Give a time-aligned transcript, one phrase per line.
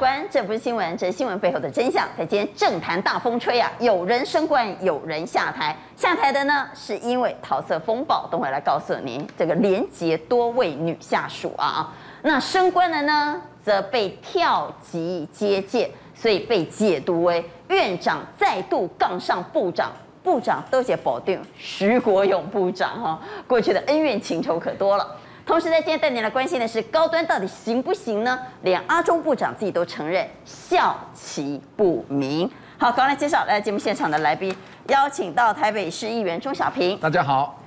[0.00, 2.08] 官，这不是新闻，这是新闻背后的真相。
[2.16, 5.76] 在今天政坛大风吹啊，有人升官，有人下台。
[5.94, 8.26] 下台的呢，是因为桃色风暴。
[8.30, 11.92] 等会来告诉您，这个连结多位女下属啊。
[12.22, 19.92] 那升官的呢，则被跳级接见，所以被解读为院长再度杠上部长。
[20.22, 25.06] 部长都写保定徐国勇部长哈，过去的恩怨情仇可多了。
[25.50, 28.38] 同时，在今天带您来关心的是，高端到底行不行呢？
[28.62, 32.48] 连阿中部长自己都承认效期不明。
[32.78, 37.58] 好，刚来介绍来节目现场的来宾，邀请到台北市议员钟小平，大家好；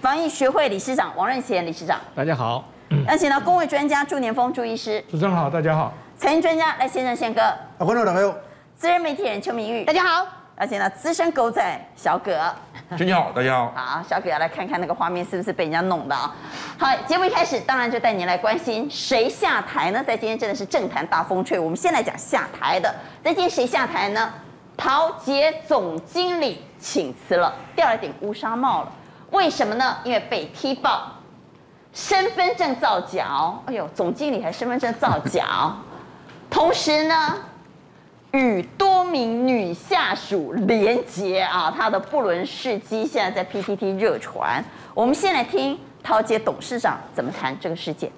[0.00, 2.62] 防疫学会理事长王任贤理事长，大家好；
[3.08, 8.32] 邀请到公卫专家朱年峰朱医师，主持人好，大家好；财经专家赖先生宪哥，啊，观众朋友，
[8.76, 10.24] 资深媒体人邱明玉，大家好。
[10.54, 11.60] 而且呢，资深狗仔
[11.96, 12.54] 小葛，
[12.96, 13.72] 君你好，大家好。
[13.74, 16.34] 好，小葛要来看看那个画面是不是被人家弄的啊？
[16.78, 20.04] 好，节目一开始，当然就带您来关心谁下台呢？
[20.04, 21.58] 在今天真的是政坛大风吹。
[21.58, 24.30] 我们先来讲下台的，在今天谁下台呢？
[24.76, 28.92] 陶杰总经理请辞了，掉了顶乌纱帽了。
[29.30, 29.96] 为什么呢？
[30.04, 31.12] 因为被踢爆
[31.94, 33.58] 身份证造假哦。
[33.66, 35.76] 哎呦，总经理还身份证造假哦。
[36.50, 37.38] 同时呢？
[38.32, 44.64] 与多名女下属连结啊，他的不伦事迹现在在 PTT 热传。
[44.94, 48.10] 我们先来听陶杰董事长怎么谈这个事件。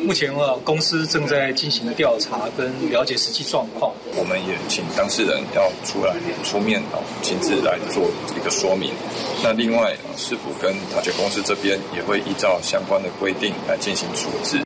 [0.00, 3.92] 目前啊，公司正在进行调查跟了解实际状况。
[4.16, 8.04] 我们也请当事人要出来出面啊，亲自来做
[8.36, 8.92] 一个说明。
[9.42, 14.63] 那另外啊，市府跟陶杰公司这边也会依照相关的规定来进行处置。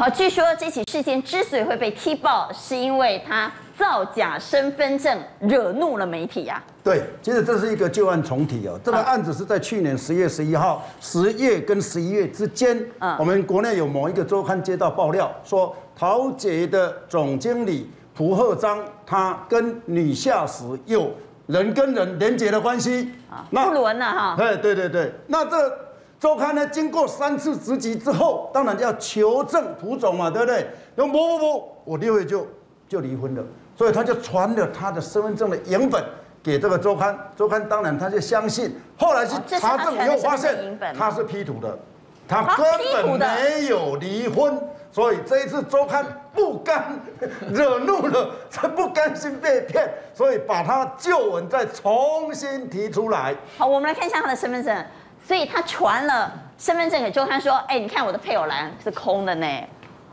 [0.00, 6.64] 好，据说这起事件之所以会被踢爆，是因为他造假身份证，惹怒了媒体呀、啊。
[6.82, 8.80] 对，其实这是一个旧案重提哦。
[8.82, 21.10] 这个案子是在去年十月十一号，十月跟十一月之间，嗯，我们国内有某一个周刊接到爆料，说桃捷的总经理蒲贺章，他跟女下属有
[21.46, 24.34] 人跟人连结的关系啊，不伦了哈。
[24.38, 25.89] 对对对对，那这。
[26.20, 30.66] 周刊呢，经过三次直击之后，当然要求证蒲总嘛，对不对？
[30.94, 32.46] 那不不不，我六月就
[32.86, 33.42] 就离婚了，
[33.74, 36.04] 所以他就传了他的身份证的影本
[36.42, 41.78] 给这个周刊，周刊当然他就相信，后来去查证以后发现他是 P 图的，
[42.28, 46.04] 他根本没有离婚，所以这一次周刊
[46.34, 47.00] 不甘
[47.50, 53.34] 惹怒了，他不甘心被骗，所以把他旧闻再重新提出来。
[53.56, 54.84] 好，我们来看一下他的身份证。
[55.30, 59.46] 所以他传了身份证给周刊说：“哎，你看我的配偶栏是空的呢，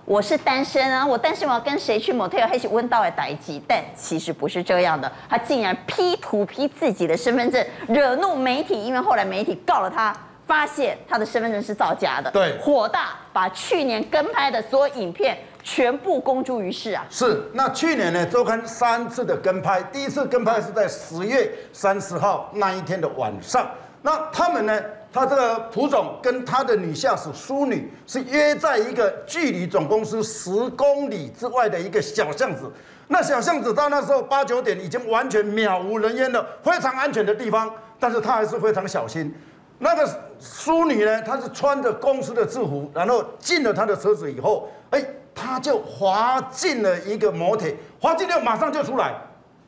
[0.06, 3.60] 我是单身啊，我单身我要跟谁去 motel 还是温到来待机？
[3.68, 17.04] 但其实不是这样的，他竟然 P 图 P 自己的身份证，惹怒媒体，因为后来媒体告了他，发现他的身份证是造假的，对，火大，把去年跟拍的所有影片全部公诸于世啊。
[17.10, 23.68] 是，那去年呢，周刊三次的跟拍，第一次跟拍是在十月三十号那一天的晚上，
[24.04, 24.80] 那他们呢？
[25.12, 32.70] 他这个蒲总跟他的女下属苏女是约在一个距离总公司十公里之外的一个小巷子，
[33.08, 39.34] 那小巷子到那时候八九点已经完全渺无人烟了，非常安全的地方，但是他还是非常小心。
[39.80, 40.08] 那个
[40.40, 45.04] 苏女呢，她是穿着公司的制服，然后进了他的车子以后，哎，
[45.34, 49.16] 他就滑进了一个摩铁，滑进去马上就出来，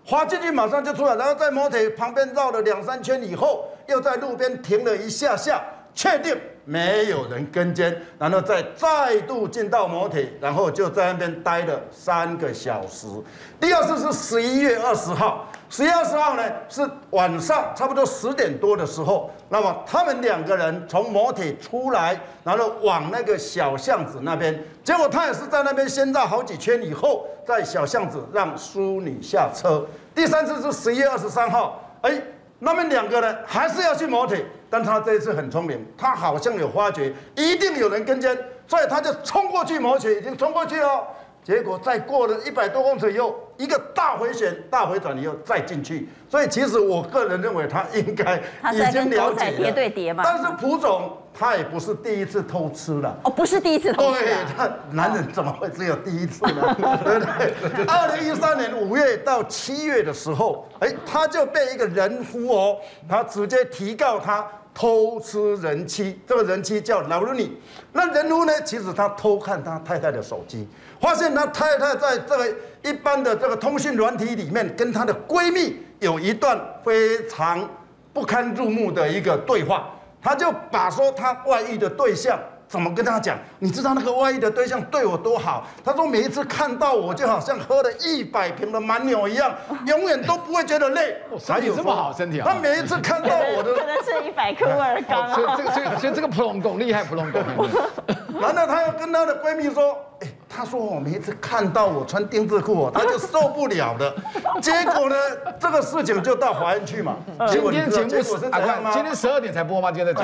[0.06, 3.66] 滑进去马上就出来，然后在摩铁旁边绕了两三圈以后。
[3.90, 5.62] 又在路边停了一下下，
[5.94, 13.08] 确定没有人跟监，然后再再度进到摩铁，然后就在那边待了三个小时。
[13.60, 29.84] 第二次是十一月二十号，十一月二十号呢是晚上差不多十点多的时候，那么他们两个人从摩铁出来，然后往那个小巷子那边，结果他也是在那边先绕好几圈以后，在小巷子让淑女下车。
[30.14, 32.22] 第三次是十一月二十三号，哎。
[32.60, 38.38] 那么两个人还是要去磨铁，但他这一次很聪明，他好像有发觉一定有人跟监，
[38.68, 41.08] 所以他就冲过去磨铁，已经冲过去了。
[41.42, 46.08] 结果再过了一百多公尺以后，一个大回旋、大回转以后再进去。
[46.30, 49.58] 所以其实我个人认为他应该已经了解了。
[49.58, 50.22] 叠对叠嘛。
[50.24, 53.18] 但是蒲总他也不是第一次偷吃了。
[53.24, 54.20] 哦，不是第一次偷吃。
[54.20, 56.76] 对，他男人怎么会只有第一次呢？
[57.04, 57.26] 对不
[57.76, 57.86] 对？
[57.86, 62.78] 二零一三年五月到七月的时候，哎，他就被一个人夫哦，
[63.08, 64.46] 他直接提告他。
[64.72, 67.52] 偷吃人妻，这个人妻叫劳伦尼。
[67.92, 68.54] 那人夫呢？
[68.64, 70.66] 其实他偷看他太太的手机，
[71.02, 77.68] 发现他太太在这个一般的这个通讯软体里面，跟她的闺蜜有一段非常
[78.14, 79.90] 不堪入目的一个对话。
[80.22, 82.38] 他就把说他外遇的对象
[82.68, 83.38] 怎么跟他讲？
[83.60, 85.66] 你知道那个外遇的对象对我多好？
[85.84, 89.54] 他说每一次看到我就好像喝了一百瓶的蛮牛一样，
[89.88, 91.18] 永远都不会觉得累。
[91.40, 92.50] 身体这么好，身体好。
[92.50, 95.34] 他每一次看到我的，可能是一百克威尔刚。
[95.34, 97.42] 所以这个，所以所以这个普隆贡厉害，普龙宫。
[98.40, 99.98] 然后她要跟她的闺蜜说
[100.60, 104.14] ：“哎，她说我每一次看到我穿丁字裤，他就受不了的。
[104.62, 105.16] 结果呢，
[105.58, 107.16] 这个事情就到法院去嘛。
[107.48, 109.90] 今天节目是啊，今天十二点才播吗？
[109.90, 110.22] 今天在。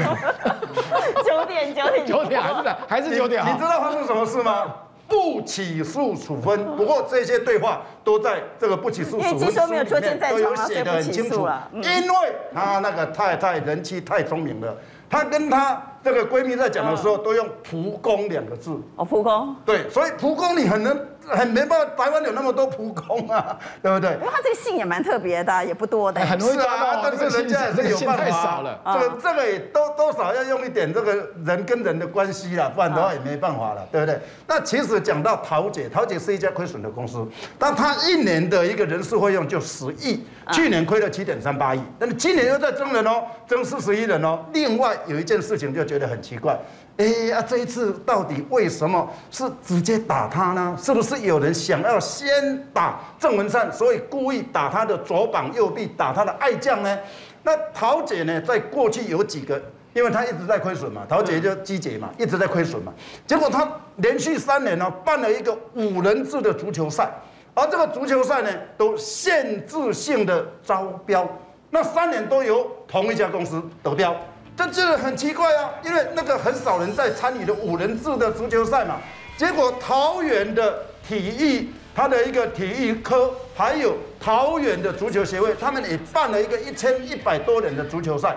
[1.24, 3.42] 九点，九点，九点还是还是九点？
[3.46, 4.66] 你知道发生什么事吗？
[5.08, 6.66] 不起诉处分。
[6.76, 9.86] 不过这些对话都在这个不起诉处分书里面
[10.20, 11.48] 都有写的很清楚。
[11.72, 14.76] 因为他那个太太人妻太聪明了。”
[15.10, 18.80] 她跟她这个闺蜜在讲的时候，都用“蒲公”两个字。
[18.96, 19.56] 哦，蒲公。
[19.66, 20.98] 对，所以蒲公你很能。
[21.28, 24.14] 很没办法，台湾有那么多普工啊， 对不对？
[24.16, 26.22] 不过他这个姓也蛮特别的，也不多的。
[26.22, 28.24] 很多是啊，但是人家也是有办法。
[28.26, 31.14] 太少了，这个这个也多多少要用一点这个
[31.46, 34.20] 人跟人的关系啦，不然的话也没办法了，对不对？
[34.48, 37.26] 那其实讲到桃姐，桃姐是一家亏损的公司，
[37.58, 44.40] 但她一年的一个人事费用就十亿，去年亏了七点三八亿，但是今年又在增人哦，增四十一人哦。
[44.54, 46.58] 另外有一件事情就觉得很奇怪。
[46.98, 50.78] 哎呀，这一次到底为什么是直接打他呢？
[50.82, 52.26] 是不是有人想要先
[52.74, 56.98] 打郑文灿，所以故意打他的左膀右臂，打他的爱将呢？
[57.44, 59.62] 那桃姐呢，在过去有几个，
[59.94, 62.94] 因为她一直在亏损嘛，桃姐就鸡姐嘛，一直在亏损嘛。
[63.28, 67.12] 结果她连续三年呢，办了一个五人制的足球赛，
[67.54, 71.28] 而这个足球赛呢，都限制性的招标，
[71.70, 74.16] 那三年都由同一家公司得标。
[74.58, 78.98] 这这很奇怪啊，因为那个很少人在参与的五人制的足球赛嘛，
[79.38, 88.36] 结果桃园的体育，它的一个体育科，还有桃园的足球协会，他们也办了一个一千一百多人的足球赛，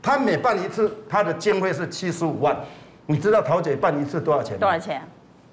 [0.00, 2.56] 他每办一次，他的经费是七十五万，
[3.06, 4.60] 你知道桃姐办一次多少钱吗？
[4.60, 5.02] 多少钱？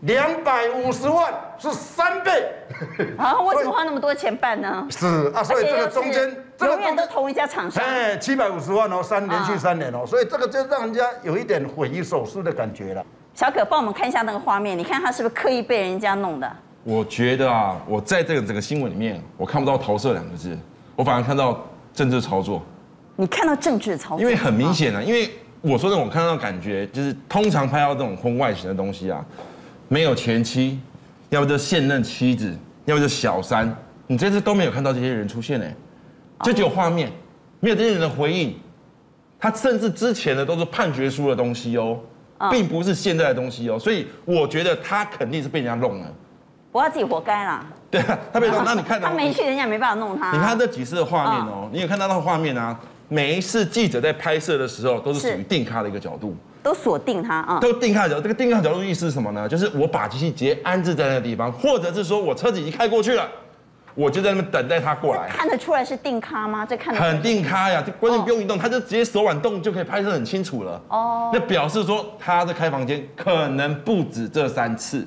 [0.01, 2.51] 两百五十万，是三倍。
[3.17, 4.87] 啊，为什么花那么多钱办呢？
[4.91, 6.43] 是啊，所以这个中间。
[6.65, 13.05] 永远都同一家厂商，哎，七百五十万哦，三连续三年哦，所以这个就让人家有一点匪夷所思的感觉了。
[13.35, 16.51] 小可帮我们看一下那个画面，你看他是不是刻意被人家弄的？
[16.83, 20.57] 我觉得啊，我在这个整个新闻里面，我看不到桃色两个字，
[20.95, 21.63] 我反而看到
[21.93, 22.63] 政治操作。
[23.15, 24.21] 你看到政治操作？
[24.21, 25.29] 因为很明显啊，因为
[25.61, 29.23] 我说的，我看到感觉就是，通常拍到这种婚外情的东西啊，
[29.87, 30.79] 没有前妻，
[31.29, 32.55] 要不就现任妻子，
[32.85, 33.75] 要不就小三，
[34.07, 35.65] 你这次都没有看到这些人出现呢。
[36.43, 37.11] 就只有画面，
[37.59, 38.55] 没有这些人的回应。
[39.39, 41.99] 他甚至之前的都是判决书的东西哦，
[42.49, 43.77] 并不是现在的东西哦。
[43.77, 46.07] 所以我觉得他肯定是被人家弄了。
[46.71, 47.65] 不过自己活该啦。
[47.89, 48.63] 对啊，他被弄。
[48.65, 50.31] 那你看到 他没去，人家没办法弄他。
[50.31, 52.77] 你看这几次的画面哦，你有看到那个画面啊？
[53.09, 57.59] 每一次记者在拍摄的时候，都是属于定咖的一个角度，都锁定他啊。
[57.61, 59.47] 都定咖的角度，这个定咖角度意思是什么呢？
[59.47, 63.29] 就是我把机器直接安置在那个地方，或者是说我车子已经开过去了。
[63.97, 66.63] 我就在那边等待他过来，看得出来是定咖吗？
[66.63, 70.79] 这看得很定咖呀，这关键不用移动，他就直接手腕动就可以拍摄很清楚了。
[70.89, 75.03] 哦，那表示说他在开房间可能不止这三次，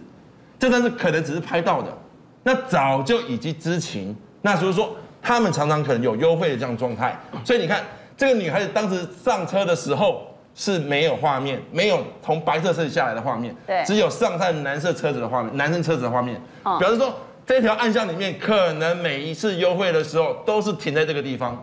[0.58, 1.96] 这三次可能只是拍到的，
[2.42, 4.16] 那早就已经知情。
[4.42, 7.80] 那所以说他们常常可能有优惠的这样状态，所以你看
[8.16, 16.42] 这个女孩子当时上车的时候是没有画面，没有从白色车子下来的画面，对，只有上在蓝色车子的画面，男生车子的画面，
[16.80, 17.14] 表示说。
[17.50, 21.60] 这条暗巷里面，可能每一次优惠的时候都是停在这个地方，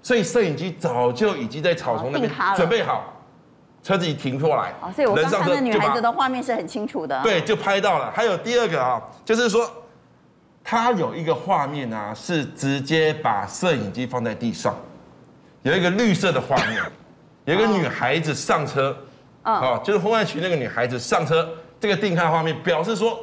[0.00, 3.12] 所以摄影机早就已经在草丛那边准备好，
[3.82, 8.12] 车子一停过来，哦，所以我刚看那女孩子的画面是很清楚的，对，就拍到了。
[8.12, 9.68] 还有第二个啊，就是说，
[10.62, 14.72] 他有一个画面啊，是直接把摄影机放在地上，
[15.62, 16.80] 有一个绿色的画面，
[17.46, 18.96] 有一个女孩子上车，
[19.42, 21.48] 啊，就是婚外情那个女孩子上车，
[21.80, 23.18] 这个定看画面表示说。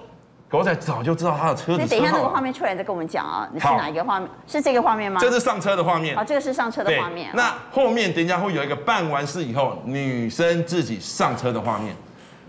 [0.51, 1.81] 狗仔早就知道他的车子。
[1.81, 4.29] 你等一下那个画面出来再跟我们讲啊，你是哪一个画面？
[4.45, 5.21] 是这个画面吗？
[5.21, 6.13] 这是上车的画面。
[6.13, 7.31] 啊，这个是上车的画面。
[7.33, 11.95] 那后面等一下会有一个办完事以后女生自己上车的画面。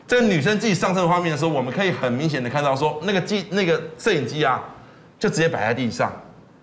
[0.05, 4.61] 这个女生自己上车的画面的时候，我们可以很明显的看到说，那个机那个摄影机啊，
[5.17, 6.13] 就直接摆在地上，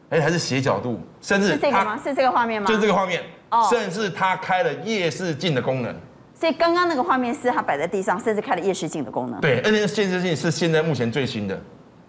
[0.10, 1.98] 而且还是斜角度，甚至是这个吗？
[2.04, 2.68] 是这个画面吗？
[2.68, 3.24] 就是这个画面。
[3.50, 3.66] 哦。
[3.70, 5.96] 甚至他开了夜视镜的功能。
[6.40, 9.42] 所以刚刚那个画面是他摆在地上，甚至开了夜视镜的功能。
[9.42, 11.62] 对，而且夜视镜是现在目前最新的，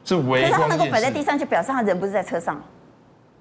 [0.04, 0.42] 是微光。
[0.42, 2.62] 可是他能够摆在地上，就表示他人不是在车上。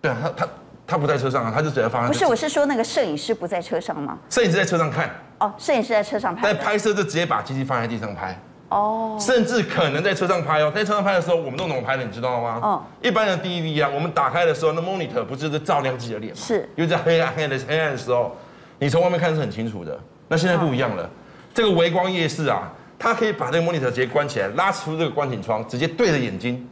[0.01, 0.51] 对啊，他他
[0.87, 2.07] 他不在车上啊，他就直接放在。
[2.07, 4.17] 不是，我是说那个摄影师不在车上吗？
[4.31, 5.11] 摄影师在车上看。
[5.37, 6.41] 哦，摄影师在车上拍。
[6.41, 8.35] 但拍摄就直接把机器放在地上拍。
[8.69, 9.15] 哦。
[9.19, 12.59] 甚至可能在车上拍哦，在车上拍的时候，我们都怎么拍的，你知道吗？
[12.63, 12.83] 哦。
[13.03, 16.41] 一般的 DV 啊，我们打开的时候，那 monitor 不是在照亮自己的脸吗？
[16.43, 16.67] 是。
[16.75, 18.35] 因为在黑暗黑暗的黑暗的时候，
[18.79, 19.99] 你从外面看是很清楚的。
[20.29, 21.09] 那现在不一样了。
[21.53, 26.65] 这个微光夜视啊，它可以把这个 monitor 直接关起来，拉出这个观景窗，直接对着眼睛，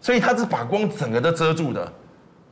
[0.00, 1.92] 所以它是把光整个都遮住的，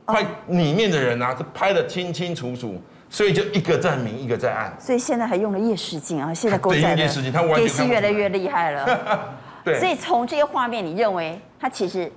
[0.05, 4.75] 拍里面的人啊，是拍的清清楚楚，所以就一个在明，一个在暗。
[4.79, 7.01] 所以现在还用了夜视镜啊，现在够在的。
[7.01, 9.35] 夜视镜，它完全越来越厉害了。
[9.63, 9.79] 对。
[9.79, 12.11] 所以从这些画面，你认为它其实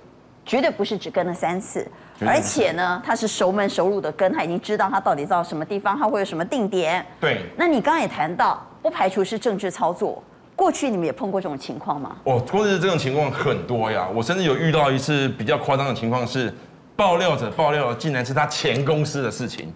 [0.45, 1.89] 绝对不是只跟了三次，
[2.25, 7.05] 而且呢，他是熟门熟路的跟，他已经知道他到底到什么地方，他会有什么定点。
[7.19, 7.41] 对。
[7.55, 8.65] 那你刚刚也谈到。
[8.79, 10.23] 不排除是政治操作。
[10.55, 12.15] 过去你们也碰过这种情况吗？
[12.23, 14.07] 哦，过去这种情况很多呀。
[14.13, 16.53] 我甚至有遇到一次比较夸张的情况是，
[16.95, 19.73] 爆料者爆料竟然是他前公司的事情。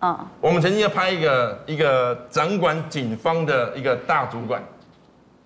[0.00, 4.62] 嗯，我们曾经要拍一个一个掌管警方的一个大主管，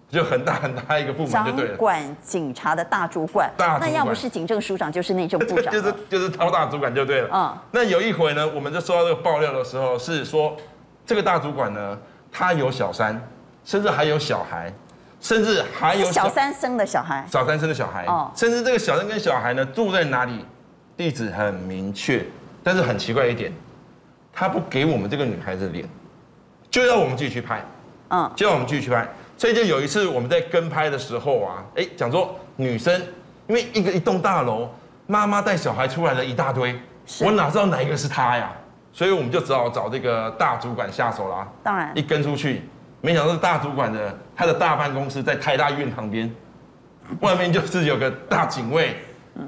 [0.09, 1.69] 就很大很大一个部门就对了。
[1.69, 7.29] 掌管警察的大主管，那要不是警政署长，就是内政部长， 就是就是超大主管就对了。
[7.33, 10.57] 嗯，那有一回呢，我们就收到这个爆料的时候，是说
[11.05, 11.99] 这个大主管呢。
[12.39, 13.19] 他有小三，
[13.65, 14.71] 甚至还有小孩，
[15.23, 20.45] 甚至还有小，小三生的小孩，小三生的小孩，哦，甚至这个小三跟小孩呢住在哪里，
[20.99, 22.27] 地址很明确，
[22.63, 23.51] 但是很奇怪一点，
[24.35, 25.89] 他不给我们这个女孩子脸，
[26.71, 27.65] 就要我们自己去拍，
[28.11, 33.01] 嗯，就要我们自己去拍，所以就有一次我们在跟拍的时候啊，哎，讲说女生，
[33.47, 34.69] 因为一个一栋大楼，
[35.07, 36.75] 妈妈带小孩出来了一大堆，
[37.21, 38.51] 我哪知道哪一个是她呀？
[38.93, 41.47] 所以我们就只好找这个大主管下手啦。
[41.63, 42.63] 当然，一跟出去，
[43.03, 46.35] 没想到是大主管的他的大办公室在台大医院旁边，
[47.21, 48.97] 外面就是有个大警卫。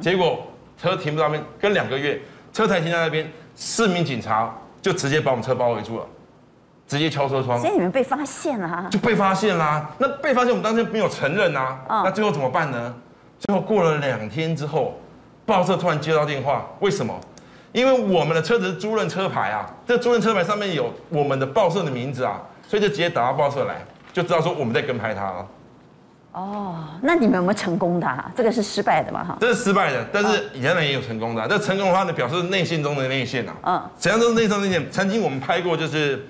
[0.03, 2.21] 结果车停不到那边，跟两个月
[2.53, 6.07] 车才停在那边，四名警察就直接把我们车包围住了，
[6.89, 7.61] 直接敲车窗。
[7.61, 8.89] 所以你们被发现了。
[8.91, 9.89] 就被发现啦。
[9.99, 11.79] 那被发现，我们当时没有承认啊。
[11.89, 12.93] 那最后怎么办呢？
[13.39, 14.99] 最后过了两天之后，
[15.47, 17.15] 报社突然接到电话，为什么？
[17.71, 23.77] 因为我们的车子是租赁车牌啊，这租赁车牌上面有我们的报社的名字啊，所以就直接打到报社来，
[24.13, 25.47] 就知道说我们在跟拍他了。
[26.33, 28.29] 哦，那你们有没有成功的啊？
[28.35, 29.23] 这个是失败的嘛？
[29.23, 31.47] 哈，这是失败的，但是原来也有成功的。
[31.47, 33.55] 这成功的话呢，表示内线中的内线啊。
[33.63, 34.91] 嗯，怎样都是内中内线。
[34.91, 36.27] 曾经我们拍过就是。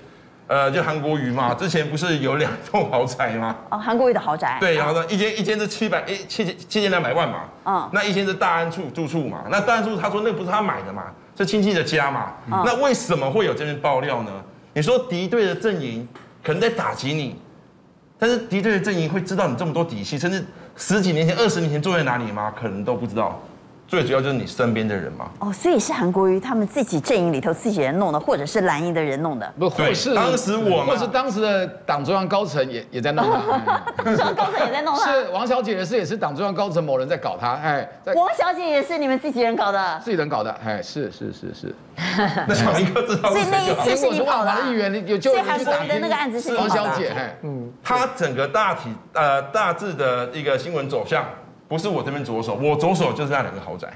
[0.49, 3.55] 呃，就韩国瑜嘛，之前不是有两 栋豪宅吗？
[3.69, 4.57] 哦，韩国瑜的豪宅。
[4.59, 7.41] 对，然后呢，一间一间是七百诶七千七千两百万嘛。
[7.65, 7.89] 嗯。
[7.93, 9.43] 那一间是大安处住处嘛？
[9.51, 11.03] 那大安处他说那不是他买的嘛，
[11.37, 12.33] 是亲戚的家嘛。
[12.51, 12.63] 嗯。
[12.65, 14.31] 那为什么会有这边爆料呢？
[14.73, 16.07] 你说敌对的阵营
[16.43, 17.39] 可能在打击你，
[18.17, 20.43] 但是敌对的阵营会知道你这么多底细，甚至
[20.75, 22.51] 十几年前、二十年前坐在哪里吗？
[22.59, 23.39] 可能都不知道。
[23.89, 25.31] 最主要就是你身边的人嘛。
[25.39, 29.51] 哦，所以是韩国瑜他们自己阵营里头自己人弄的，或者是蓝营的人弄的。
[29.57, 33.25] 不，或是当时我，或是当时的党中央高层也 也在弄。
[33.27, 35.11] 党中央高层也在弄他。
[35.11, 37.53] 是王小姐的事，也是党中央高层某人在搞他。
[37.55, 39.99] 哎，王小姐也是你们自己人搞的。
[40.03, 41.75] 自己人搞的，哎，是是是是。
[42.47, 43.31] 那小明哥知道。
[43.31, 44.53] 所以那一次是你跑的。
[44.67, 45.31] 议员有就。
[45.31, 51.25] 所以韩国瑜的那个案子是王小姐，哎，嗯，他整个大体呃大致的一个新闻走向，
[51.69, 53.87] 不是我这边左手，我左手就是那两个豪宅。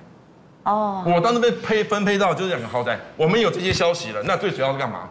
[0.63, 5.09] 哦，我当时被配分配到就是两个豪宅，我们有这些消息了，那最主要是干嘛？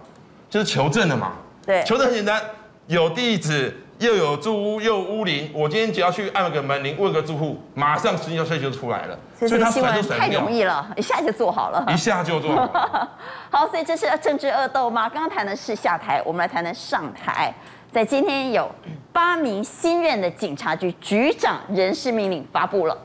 [0.48, 1.32] 就是求证的嘛。
[1.66, 2.40] 对，求证很简单，
[2.86, 5.50] 有地址，又有住屋，又有屋龄。
[5.52, 9.18] 我今天只要去按个门铃，问个住户，马上实际税就出来了。
[9.36, 11.84] 所以他甩就甩太容易了，一下就做好了。
[11.92, 13.10] 一下就做好了。
[13.50, 15.08] 好，所以这是政治恶斗吗？
[15.08, 17.52] 刚刚谈的是下台，我们来谈谈上台。
[17.92, 18.70] 在今天有
[19.12, 22.96] 八名新任的警察局局长人事命令发布了。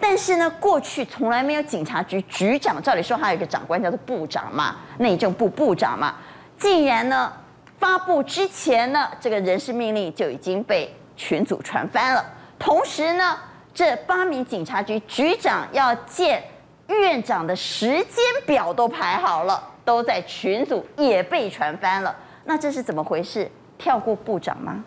[0.00, 6.14] 但是呢，过去从来没有警察局局长，照理说还有一个长官叫做部长嘛，内政部部长嘛，
[6.56, 7.30] 竟然呢
[7.78, 12.24] 发布之前呢，这个人事命令就已经被群组传翻了。
[12.58, 13.38] 同时呢，
[13.74, 16.42] 这八名警察局局长要见
[16.86, 22.16] 院长的时间表都排好了，都在群组也被传翻了。
[22.46, 23.46] 那这是怎么回事？
[23.82, 24.84] 跳过部长吗？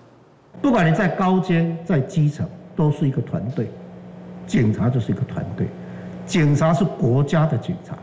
[0.61, 2.47] 不管你在高阶，在基层，
[2.77, 3.69] 都是一个团队。
[4.47, 5.67] 警察就是一个团队，
[6.25, 7.97] 警察是国家的警察，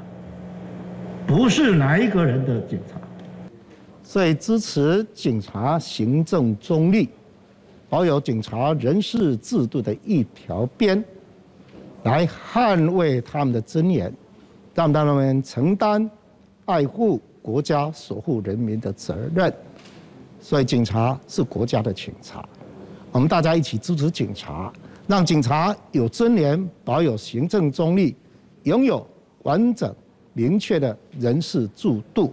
[1.26, 3.00] 不是哪一个人的警察。
[4.02, 7.08] 所以支持警察行政中立，
[7.88, 11.02] 保有警察人事制度的一条边，
[12.02, 14.12] 来捍卫他们的尊严，
[14.74, 16.10] 让他们承担
[16.66, 19.50] 爱护国家、守护人民的责任。
[20.42, 22.44] 所以警察是国家的警察，
[23.12, 24.70] 我们大家一起支持警察。
[25.06, 28.16] 让警察有尊严，保有行政中立，
[28.64, 29.06] 拥有
[29.42, 29.94] 完整
[30.32, 32.32] 明确的人事制度。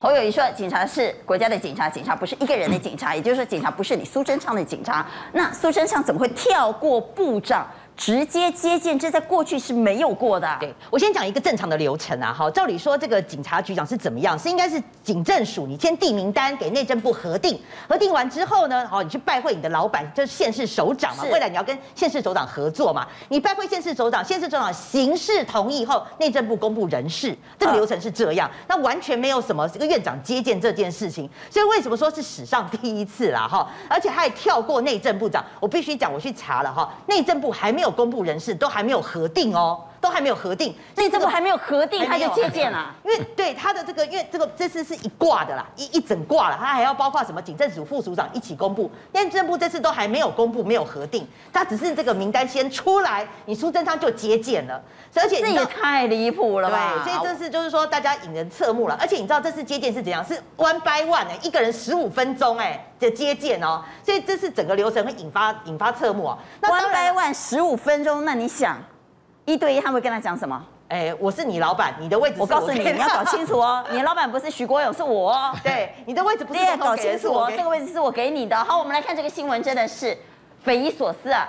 [0.00, 5.06] 侯友宜说，警察是国家的警察，警察不是一个人的警察，也就是说，警察不是你苏贞昌的警察。
[5.32, 7.66] 那苏贞昌怎么会跳过部长，
[8.04, 10.56] 直接接见，这在过去是没有过的。
[10.58, 14.36] 对，我先讲一个正常的流程啊，哈，照理说这个警察局长是怎么样？
[14.36, 17.56] 是应该是警政署，你先递名单给内政部核定，
[17.88, 33.46] 核定完之后呢，好，你去拜会你的老板，就是县市首长嘛，未来你要跟县市首长合作嘛，你拜会县市首长，县市首长形式同意后，内政部公布人事，这个流程是这样，那完全没有什么这个院长接见这件事情，所以为什么说是史上第一次啦？
[33.46, 37.91] 哈，而且他还跳过内政部长，我必须讲，我去查了哈，内政部还没有。
[37.92, 54.82] 公布人事都还没有核定哦，都还没有核定，内政部还没有核定他就接见了，因为对他的这个，因为这个这次是一挂的啦，一一整挂了，他还要包括什么警政署副署长一起公布，内政部这次都还没有公布，没有核定，他只是这个名单先出来，你苏贞昌就接见了，
[55.14, 60.24] 而且这也太离谱了吧，对，所以这次就是说大家引人侧目了，而且你知道这次接见是怎样？
[60.24, 66.36] 是 one by one 哎，一个人十五分钟哎的接见哦，所以这次整个流程会引发引发侧目啊。
[66.60, 68.82] 那 one by one 十五分钟，那你想？
[69.44, 70.64] 一对一，他会跟他讲什么？
[70.88, 73.84] 哎、欸，我是你老板，你的位置我，我告诉你，你要搞清楚哦。
[73.90, 75.54] 你的老板不是徐国勇，是我哦。
[75.64, 77.50] 对，你的位置不是你也搞清楚哦。
[77.50, 78.56] 这个位置是我给你的。
[78.56, 80.16] 好，我们来看这个新闻，真的是
[80.62, 81.48] 匪夷所思啊。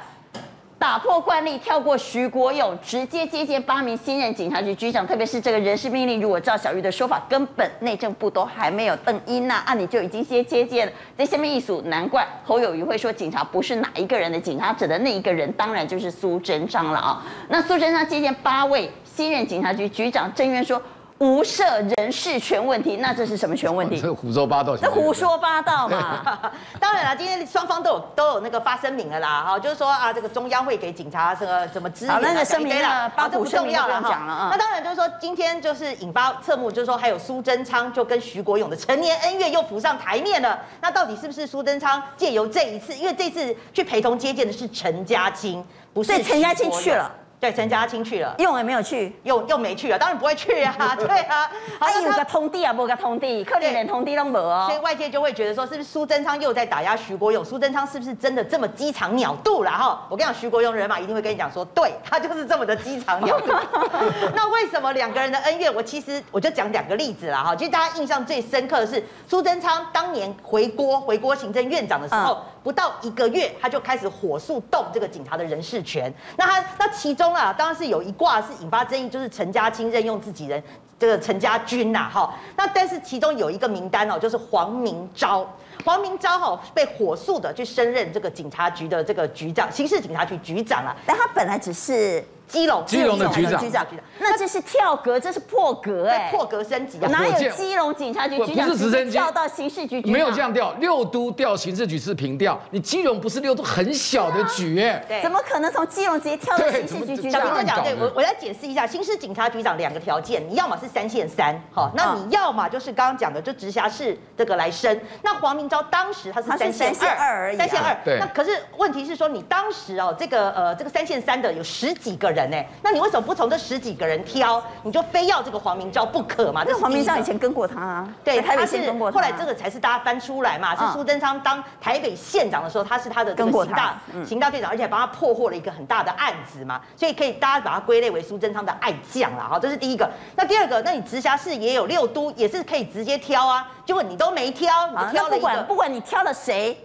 [0.83, 10.91] 打破惯例，跳过徐国勇，直接接见八名新任警察局局长，特别是这个人事命令，如果照小玉的说法，根本内政部都还没有登音呐，啊，你就已经先接见了。
[11.17, 17.23] 在下面一数，难怪侯友宜会说警察不是哪一个人的警察，指的那一个人当然就是苏贞昌了啊。
[17.47, 20.81] 那苏贞昌接见八位新任警察局局长，郑渊说。
[21.19, 21.63] 无涉
[21.95, 24.01] 人事权问题，那这是什么权问题？
[24.01, 26.51] 这胡说八道，这胡说八道嘛！
[26.79, 34.09] 当然了，今天双方都有都有那个发声明了啦，哈，就是说啊，这个中央会给警察什么什么支援啊，那个声明了，八股声明了哈。
[34.09, 40.59] 了那当然就是说，今天就是引发侧目，就是说还有苏贞昌就跟徐国勇的陈年恩怨又浮上台面了。
[40.81, 47.09] 那到底是不是苏贞昌借由这一次，因为这次去陪同接见的是陈家钦，不是陈家钦去了。
[47.43, 57.43] 对，陈家钦去了，用也没有去，又又没去了，当然不会去啊， 对啊，还有个通地啊，不个通地，可怜连通地都没有，所以外界就会觉得说，是不是苏贞昌又在打压徐国勇？
[57.43, 60.07] 苏贞昌是不是真的这么鸡肠鸟肚了哈？
[60.07, 63.51] 我跟你讲，徐国勇人马一定会跟你讲说，对他就是这么的鸡肠鸟肚。
[64.33, 65.75] 那为什么两个人的恩怨？
[65.75, 72.35] 我其实我就讲两个例子啦哈，其实大家印象最深刻的是苏贞昌当年回锅回锅行政院长的时候。
[72.35, 76.11] 嗯不到一个月，他就开始火速动这个警察的人事权。
[76.37, 80.63] 那他那其中啊，当然是有一卦是引发争议，就是陈家清任用自己人，
[80.97, 82.33] 这个陈家军呐，哈。
[82.55, 85.47] 那但是其中有一个名单哦，就是黄明昭。
[85.83, 90.95] 黄明昭哈被火速的去升任这个警察局的这个局长，刑事警察局局长啊。
[91.05, 92.23] 但他本来只是。
[92.47, 97.07] 基隆，基隆的局长，局长，局长那这是跳格，这是破格哎，破格升级啊！
[97.09, 100.11] 哪有基隆警察局局长是直接调到刑事局局？
[100.11, 102.59] 没有这样调，六都调刑事局是平调。
[102.69, 107.41] 你基隆不是六都很小的局哎，对，怎么可能从基隆直接跳到刑事局局长？
[107.41, 114.99] 小平哥讲，对我我来解释一下，刑事警察局长两个条件，你要么是三线三，好，那你要么就是刚刚讲的，就直辖市这个来升。
[115.23, 117.97] 那黄明昭当时他是三线二而已，三线二。
[118.05, 118.19] 对。
[118.19, 123.21] 那可是问题是说，你当时哦，这个呃这个三线三的有十几个人哎，那你为什么？
[123.23, 126.65] 不从这十几个人挑，你就非要这个黄明昭不可嘛？
[126.65, 129.15] 这黄明昭以前跟过他啊，对，台北县跟过他。
[129.15, 139.47] 后来这个才是大家翻出来嘛，是苏贞昌当台北县长的时候，他是他的这个刑大刑大队长，而且帮他破获了一个很大的案子嘛，所以可以大家把它归类为苏贞昌的爱将了。
[139.47, 140.09] 哈，这是第一个。
[140.35, 146.77] 那第二个，那你直辖市也有六都，也是可以直接挑啊，结果你都没挑，你挑了一个，不管不管你挑了谁，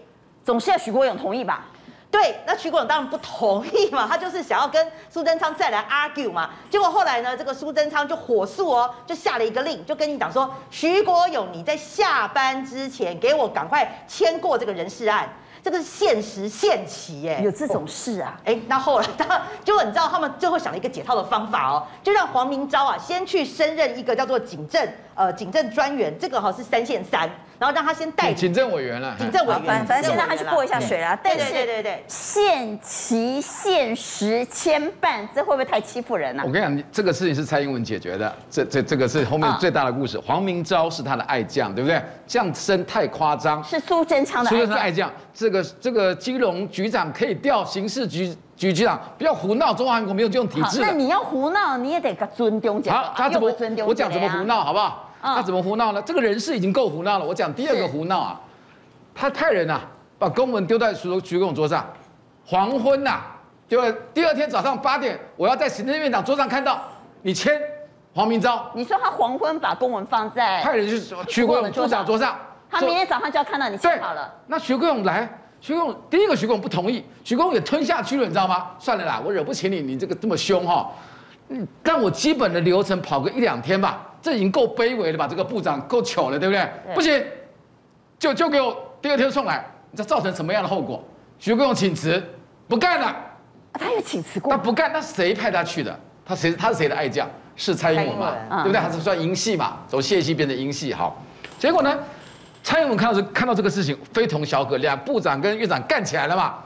[0.45, 1.65] 总是要许国勇同意吧？
[2.11, 6.51] 对，那徐国勇当然不同意嘛， 他就是想要跟苏贞昌再来 argue 嘛。
[6.71, 15.29] 结果后来呢，这个苏贞昌就火速哦，就下了一个令，就跟你讲说，徐国勇你在下班之前给我赶快签过这个人事案，
[15.69, 17.43] 这个是限时限期耶。
[17.45, 18.41] 有这种事啊？
[18.47, 27.29] 哎，那后来他就你知道他们最后想了一个解套的方法哦，就让黄明昭啊先去升任一个叫做警政呃警政专员，这个哈是三线三。
[27.59, 31.17] 然后让他先带警政委员了，警政委员，反反正先让他去过一下水啦。
[31.17, 36.45] 对对对对对，限期限时牵绊，这会不会太欺负人了？
[36.47, 40.17] 我跟你讲，这个事情是蔡英文解决的，这这这个是后面最大的故事。
[40.21, 42.01] 黄明昭是他的爱将，对不对？
[42.29, 44.61] 降生太夸张，是苏贞昌的爱将。
[44.61, 50.81] 苏贞昌爱将，这个这个金融局长可以调刑事局局局长，不要胡闹，中华民国没有这种体制。
[50.81, 52.97] 那你要胡闹，你也得个尊重讲。
[52.97, 53.87] 好，他怎么尊重？
[53.87, 55.05] 我讲怎么胡闹，好不好？
[55.21, 56.01] 他怎么胡闹呢？
[56.03, 57.25] 这个人事已经够胡闹了。
[57.25, 58.41] 我讲第二个胡闹啊，
[59.15, 59.81] 他派人啊，
[60.19, 61.85] 把公文丢在徐徐国勇桌上，
[62.47, 63.21] 黄昏呐，
[63.69, 63.81] 就
[64.15, 66.81] 第二天早上八点，我要在行政院长桌上看到
[67.23, 67.61] 你签
[68.15, 68.71] 黄明昭。
[68.75, 72.37] 你说他黄昏把公文放在派人去徐国勇部长桌上，
[72.71, 74.33] 他明天早上就要看到你签好了。
[74.47, 75.29] 那徐国勇来，
[75.61, 78.71] 徐公第一个徐公不同意，徐公也吞下去了，你知道吗？
[78.79, 80.91] 算了啦，我惹不起你，你这个这么凶哈，
[81.49, 85.27] 嗯，让我基本的流程跑个一两天吧，这已经够卑微了吧？
[85.29, 86.71] 这个部长够糗了，对不对？
[86.87, 87.25] 对不行，
[88.19, 91.03] 就就给我第二天送来，你知道造成什么样的后果？
[91.39, 92.23] 徐公请辞，
[92.69, 93.07] 不干了。
[93.07, 93.17] 啊，
[93.73, 94.53] 他有请辞过？
[94.53, 95.99] 他不干，那谁派他去的？
[96.25, 96.53] 他谁？
[96.53, 97.29] 他是谁的爱将？
[97.57, 98.33] 是蔡英文嘛？
[98.63, 98.81] 对不对？
[98.81, 99.79] 他是算英系嘛？
[99.89, 101.21] 从谢系变成英系，好，
[101.59, 101.99] 结果呢？
[102.69, 106.57] 蔡英文看到这看到这个事情非同小可，两部长跟院长干起来了嘛？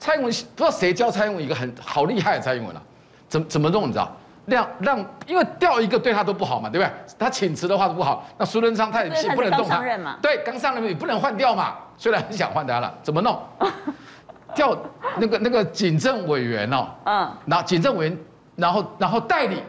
[0.00, 2.82] 蔡英文不知道谁教蔡英文一个很好厉害的蔡英文了，
[3.28, 3.84] 怎怎么弄？
[3.84, 4.10] 你知道？
[4.46, 6.92] 让让，因为调一个对他都不好嘛，对不对？
[7.16, 8.26] 他请辞的话都不好。
[8.36, 9.80] 那苏贞昌他也不能动他，
[10.20, 11.76] 对，刚上任也不能换掉嘛。
[11.96, 13.40] 虽然很想换他了，怎么弄？
[14.56, 14.76] 调
[15.18, 18.18] 那个那个警政委员哦，嗯，然后警政委员，
[18.56, 19.62] 然后然后代理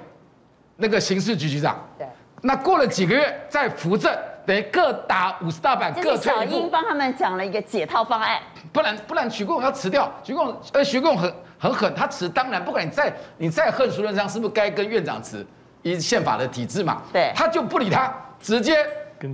[0.78, 2.08] 那个刑事局局长，对，
[2.41, 4.12] 那过了几个月再扶正。
[4.45, 6.23] 等于各打五十大板，各退一步。
[6.23, 8.39] 小英帮他们讲了一个解套方案，
[8.71, 10.12] 不然不然徐共要辞掉。
[10.23, 15.45] 许国勇呃，许国勇很很狠，他辞当然不管你再你再恨苏贞昌，是不是该跟院长辞？
[15.81, 18.77] 依宪法的体制嘛，对，他就不理他，直接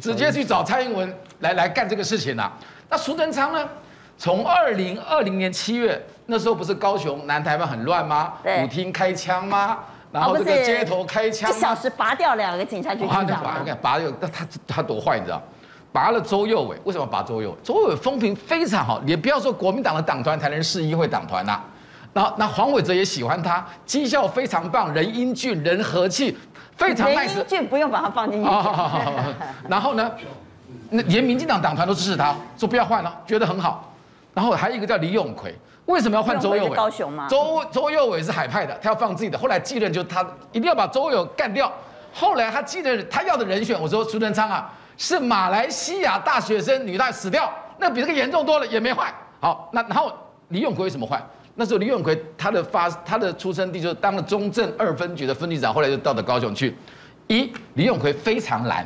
[0.01, 2.51] 直接去找蔡英文来来干这个事情了。
[2.89, 3.69] 那苏贞昌呢？
[4.17, 8.33] 从二零二零年七月那时候不是高雄南台湾很乱吗？
[8.61, 9.79] 舞厅开枪吗？
[10.11, 13.25] 然后这个街头开枪，一小时拔掉两个警察局局长。
[13.25, 15.41] 拔，我看拔掉，那他他多坏，你知道？
[15.93, 17.57] 拔了周幼伟，为什么拔周幼伟？
[17.63, 21.61] 周幼伟风评非常好，也不要说国民党的党团才能市议会党团呐。
[22.13, 26.37] 然后那黄伟哲也喜欢他，绩效非常棒，人英俊，人和气，
[26.75, 27.27] 非常 nice。
[27.27, 28.49] 人英俊不用把他放进去。
[29.69, 30.11] 然后呢，
[30.89, 33.93] 那连民进党党团都支持他，说不要换了，觉得很好。
[34.33, 35.55] 然后还有一个叫李永奎。
[35.91, 36.75] 为什么要换周幼伟？
[36.75, 37.27] 高雄吗？
[37.29, 39.37] 周周幼伟是海派的，他要放自己的。
[39.37, 41.71] 后来继任就他一定要把周友干掉。
[42.13, 49.13] 后来他继任，他要的人选，我说苏贞昌啊，是马来西亚大学生女大死掉，那比这个严重多了，也没换。
[49.39, 50.11] 好，那然后
[50.47, 51.21] 李永奎为什么换？
[51.55, 56.75] 那时候李永奎他的发他的出生地就是当了中正二分局的分局长，后来就到了高雄去。
[57.27, 58.85] 一李永奎非常蓝，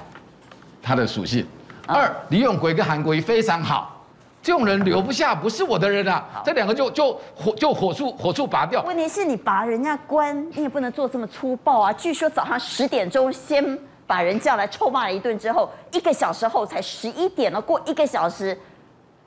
[0.82, 1.46] 他的属性。
[1.88, 3.95] 二李永奎跟韩国瑜非常好。
[4.46, 6.24] 这种人留不下，不是我的人啊！
[6.46, 8.84] 这两个就就火就火速火速拔掉。
[8.84, 11.92] 问题是你拔人家官，你也不能做这么粗暴啊！
[11.92, 18.56] 据说早上十点钟先把人叫来臭骂了一顿之后，一个小时后才十一点了，过一个小时。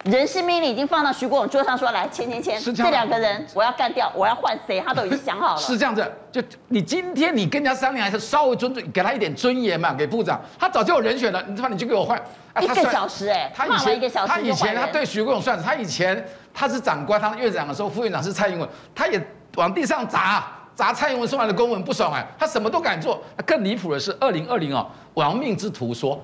[0.05, 5.61] 人事命令已经放到徐国勇桌上，说来签签签，是这，这两个人我要干掉，我要换谁，他都已经想好了。
[5.61, 12.17] 是这样子，就你今天你跟人家商量，还是稍微尊重，给他一点尊严嘛，给部长，他早就有人选了，你他妈你就给我换。
[12.53, 19.21] 啊、一个小时哎、欸，他以前一个小时他以前他对徐国勇算，他以前他是长官，他是院长的时候，副院长是蔡英文，他也
[19.57, 20.45] 往地上砸
[20.77, 23.21] 砸蔡英文送来的公文不爽哎，他什么都敢做。
[23.45, 26.21] 更离谱的是，二零二零哦，亡命之徒说。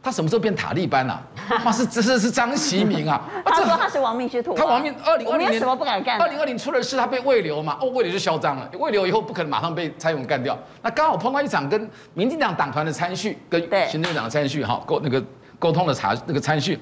[0.00, 1.20] 他什么时候变塔利班了？
[1.48, 3.20] 他是这是是张其明啊！
[3.44, 4.54] 他说他是亡命之徒。
[4.54, 6.20] 他亡命二零二零年什么不敢干？
[6.20, 7.76] 二零二零出了事，他被魏流嘛？
[7.80, 8.68] 哦，魏流就嚣张了。
[8.78, 10.56] 魏流以后不可能马上被蔡英文干掉。
[10.82, 15.22] 那刚好碰到一场跟民进党党团的参叙，跟行政院长的参叙哈沟那个
[15.58, 16.78] 沟通的查那个参叙，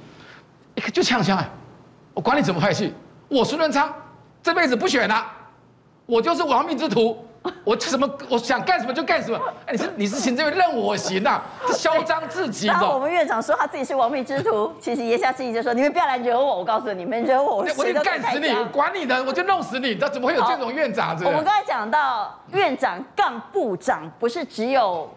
[0.74, 1.48] 一个就呛呛哎，
[2.12, 2.92] 我管你怎么派系，
[3.28, 3.92] 我苏贞昌
[4.42, 5.26] 这辈子不选了，
[6.04, 7.24] 我就是亡命之徒。
[7.64, 8.08] 我什么？
[8.28, 9.40] 我想干什么就干什么。
[9.66, 12.66] 哎，你是你是行政院任我行呐、啊，这嚣张至极。
[12.66, 16.58] 然后我们院长说他自己是亡命之徒，其实言下之意就是说你们不要来惹我。
[16.58, 19.94] 我告诉你们，惹我，我我就干死你，我管你的，我就弄死你。
[19.94, 21.16] 这怎么会有这种院长？
[21.24, 25.08] 我们刚才讲到院长杠部长，不是只有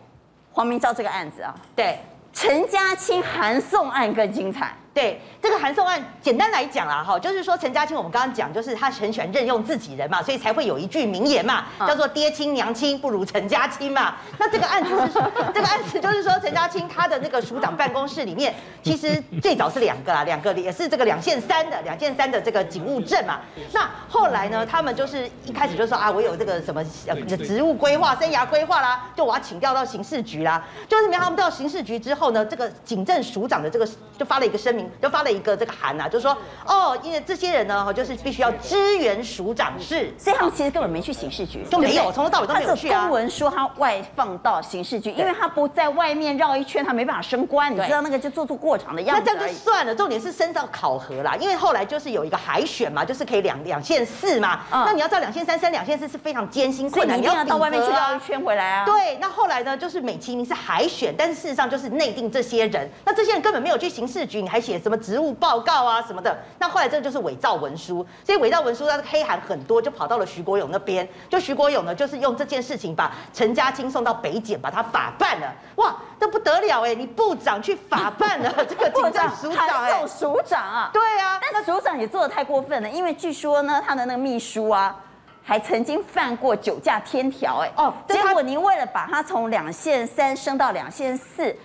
[0.51, 1.53] 黄明昭这个案子啊？
[1.75, 1.99] 对，
[2.33, 4.73] 陈家清函送案更精彩。
[4.93, 14.15] 对这个函送案，简单来讲啦，哈，就是说陈家清，我们刚刚讲，就是他很喜欢任用自己人嘛，所以才会有一句名言嘛，叫做“爹亲娘亲不如陈家清”嘛。
[14.39, 23.39] 那这个案子是说，这个案子就是说，陈家清他的那个署长办公室里面，其实最早是两个啦，两个也是这个两线三的，两线三的这个警务证嘛。
[23.71, 30.61] 那后来呢，他们就是一开始就说啊，我有这个什么呃职务规划、生涯规划啦，就我要请调到刑事局啦。
[30.87, 34.78] 就是没想到他们到刑事局之后呢，这个警政署长的这个就发了一个声明。
[35.01, 43.01] 就发了一个这个函呐、啊，就是说哦，因为这些人呢，就是必须要支援署长室，所以他们其实根本没去刑事局，就没有从头到尾都没有去啊。
[43.01, 49.23] 公文说他外放到刑事局，因为他不在外面绕一圈，他没办法升官，你知道那个就做做过场的样子。
[49.25, 54.61] 那这样就算了，重点是升到考核啦，因为后来就是有一个海选嘛，就是可以两两线四嘛。
[54.71, 58.85] 嗯、那你要照两线三升两线四是非常艰辛困难，你要到外面去绕一圈回来啊。
[58.85, 66.37] 对，那后来呢，就是美其名是海选，但是事实上就是内定这些人，那这些人根本没有去刑事局，你还写什么职务报告啊什么的。
[66.59, 71.07] 那后来这就是伪造文书，所以伪造文书它的黑函很多，就跑到了徐国勇那边。
[71.27, 75.51] 就徐国勇呢，就是用这件事情把陈家清送到北检，把他法办了。
[75.77, 76.93] 哇，这不得了哎！
[76.93, 84.95] 你部长去法办了这个警政署长 哎，署长啊，对啊，但是署长也做的太过分了，因为据说呢，他的那个秘书啊。
[85.41, 91.55] 还曾经犯过酒驾天条，哎哦，结果您为了把他从两线三升到两线四，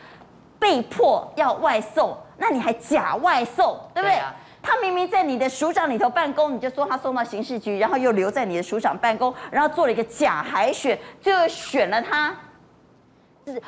[0.59, 4.16] 被迫要外送，那你还假外送，对不对？
[4.16, 12.35] 对啊、他明明在你的署长里头办公，你就说他送到刑事局，然后又留在你的署长办公，然后做了一个假海选，最后选了他。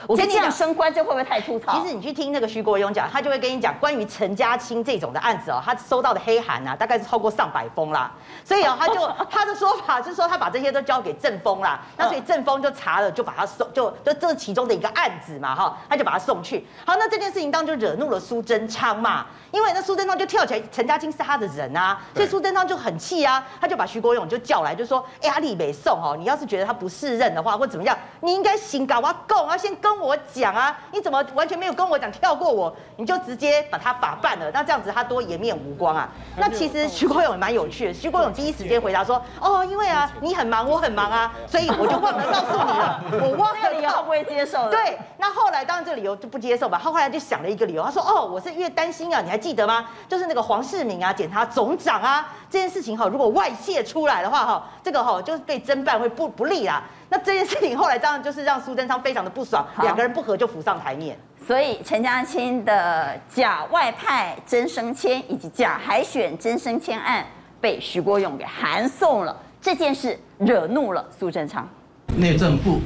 [0.06, 1.72] 我跟你讲，升官这会不会太粗糙？
[1.78, 8.10] 其实你去听那个徐国勇讲，他就会跟你讲关于陈家钦这种的案子哦，他收到的黑函啊，大概是超过上百封啦。
[8.44, 11.80] 所以哦，他就 他的说法就是说，他把这些都交给郑风啦。
[11.96, 16.66] 那所以郑风就查了，就把他送，就就这是其中的一个案子嘛，哈，他就把他送去。
[16.84, 29.56] 好，那这件事情当中就惹怒了苏贞昌嘛，因为那苏贞昌就跳起来，陈家钦是他的人啊，所以苏贞昌就很气啊，他就把徐国勇就叫来，就说：哎，阿里没送哦，你要是觉得他不适任的话，或怎么样，你应该行搞我供啊。
[29.66, 30.78] 先跟我讲啊！
[30.92, 34.48] 你怎么完全没有跟我讲，跳过我，你就直接把他法办了？
[34.52, 36.08] 那这样子他多颜面无光啊！
[36.36, 37.92] 那其实徐国勇也蛮有趣的。
[37.92, 43.02] 徐国勇第一时间回答说：“哦，因为啊，你很忙，我很忙啊， 所以我就忘了告诉你了。
[43.28, 44.70] 我忘了。”理由不会接受的。
[44.70, 46.80] 对，那后来当然这个理由就不接受吧。
[46.82, 49.88] 他后来就想了一个理由，他说：“哦，我是越担心啊，你还记得吗？
[50.08, 61.16] 就是那个黄世明啊，检察总长啊，这件事情哈，如果外泄出来的话哈，这个哈就是对侦办会不不利啦。”那这件事情后来当然就是让苏贞昌非常的不爽，两个人不和就浮上台面。
[61.46, 67.24] 所以陈家钦的假外派真升迁以及假海选真升迁案
[67.60, 71.68] 被徐国勇给函送了，这件事惹怒了苏贞昌。
[72.16, 72.80] 内政部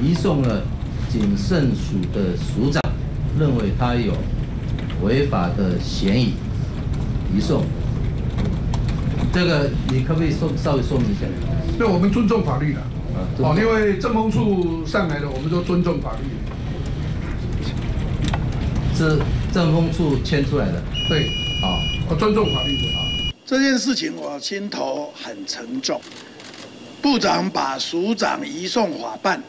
[0.00, 0.62] 移送了
[1.10, 2.82] 警政署的署长，
[3.38, 4.14] 认为他有
[5.02, 6.34] 违法的嫌疑，
[7.34, 7.62] 移送。
[9.34, 11.26] 这个你可不可以说稍微说明一下？
[11.76, 12.80] 对，我们尊重法律的。
[13.38, 16.24] 哦，因为政风处上来的，我们都尊重法律。
[18.96, 19.18] 是
[19.52, 20.82] 政风处签出来的。
[21.08, 21.28] 对，
[21.60, 23.04] 好，我尊重法律就好。
[23.44, 26.00] 这件事情我心头很沉重。
[27.02, 29.42] 部长把署长移送法办，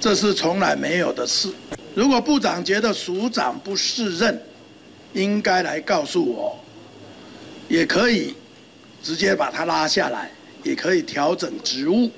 [0.00, 1.52] 这是从来没有的事。
[1.94, 4.40] 如果部长觉得署长不适任，
[5.12, 6.56] 应该来告诉我，
[7.68, 8.34] 也可以
[9.02, 10.30] 直接把他拉下来，
[10.62, 12.10] 也可以调整职务。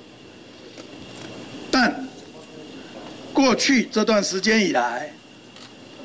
[1.71, 1.95] 但
[3.33, 5.11] 过去这段时间以来，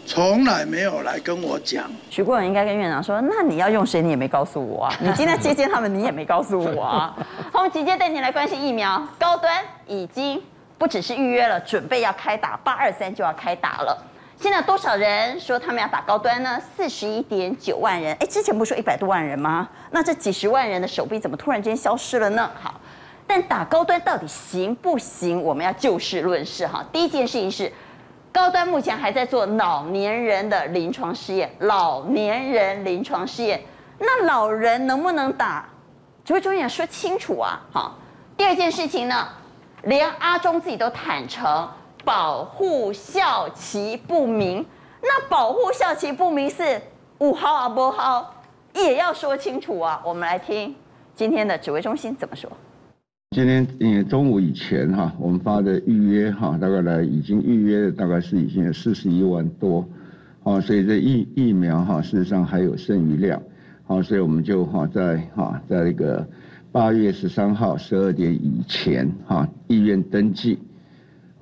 [0.05, 1.89] 从来没有来跟我讲。
[2.09, 4.01] 徐国勇应该跟院长说：“那你要用谁？
[4.01, 4.95] 你也没告诉我啊！
[4.99, 7.15] 你今天接见他们，你也没告诉我啊！”
[7.51, 9.01] 好，我们直接带你来关心疫苗。
[9.17, 10.41] 高端已经
[10.77, 14.05] 不只是预约了，准备要开打，八二三就要开打了。
[14.37, 16.59] 现在多少人说他们要打高端呢？
[16.75, 18.13] 四十一点九万人。
[18.19, 19.69] 哎，之前不是说一百多万人吗？
[19.89, 22.51] 那这几十万人的手臂怎么突然间消失了呢？
[22.61, 22.79] 好。
[23.25, 25.41] 但打高端到底行不行？
[25.41, 26.85] 我们要就事论事哈。
[26.91, 27.71] 第一件事情是，
[28.31, 33.61] 高端目前还在做老年人的临床试验，老年人临床试验，
[33.99, 35.67] 那老人能不能打？
[36.25, 37.59] 指挥中心要说清楚啊！
[37.71, 37.97] 好，
[38.37, 39.27] 第二件事情呢，
[39.83, 41.69] 连阿中自己都坦诚
[42.05, 44.65] 保护效期不明，
[45.01, 46.81] 那保护效期不明是
[47.17, 48.35] 五号啊不号，
[48.73, 50.01] 也要说清楚啊！
[50.05, 50.75] 我们来听
[51.15, 52.49] 今天的指挥中心怎么说。
[53.33, 59.83] 今天嗯中午以前哈，我们发的预约哈，大概来已经预约的大概是已经有四十一万多，
[60.43, 63.41] 好，所以这疫疫苗哈事实上还有剩余量，
[63.85, 66.27] 好，所以我们就哈在哈在那个
[66.71, 70.59] 八月十三号十二点以前哈意愿登记，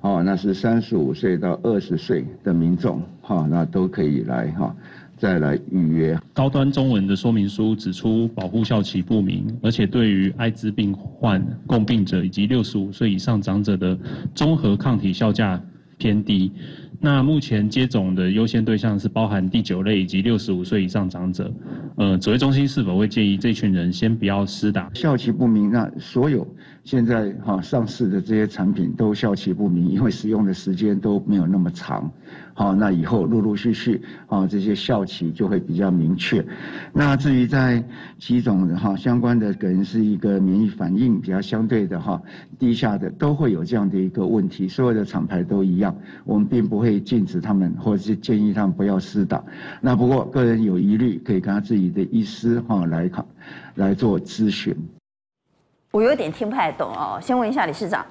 [0.00, 4.74] 好，那是三十五岁到二十岁的民众哈，那都可以来哈。
[5.22, 6.18] 再来预约。
[6.32, 13.96] 高端中文的说明书指出，保护效期不明，而且对于艾滋病患共病者以及六十五岁以上长者的
[14.34, 15.62] 综合抗体效价
[15.96, 16.50] 偏低。
[16.98, 21.52] 那目前接种的优先对象是包含第九类以及六十五岁以上长者。
[21.96, 24.90] 呃，指挥中心是否会建议这群人先不要施打？
[24.94, 26.44] 效期不明，那所有
[26.84, 32.10] 现在哈上市的这些产品都效期不明，因为使用的时间都没有那么长。
[32.54, 36.44] 好，那以后陆陆续续，啊，这些效期就会比较明确。
[36.92, 37.82] 那至于在
[38.18, 42.20] 几种哈相关的，可能是一个免疫反应比较相对的哈
[42.58, 44.68] 低下的，都会有这样的一个问题。
[44.68, 49.42] 所有的厂牌都一样，我们并不会禁止他们，或是建议他们不要施打。
[49.80, 53.26] 那不过个人有疑虑，可以跟他自己的医师哈来考
[53.76, 54.76] 来做咨询。
[55.92, 58.02] 我有点听不太懂哦，先问一下李市长。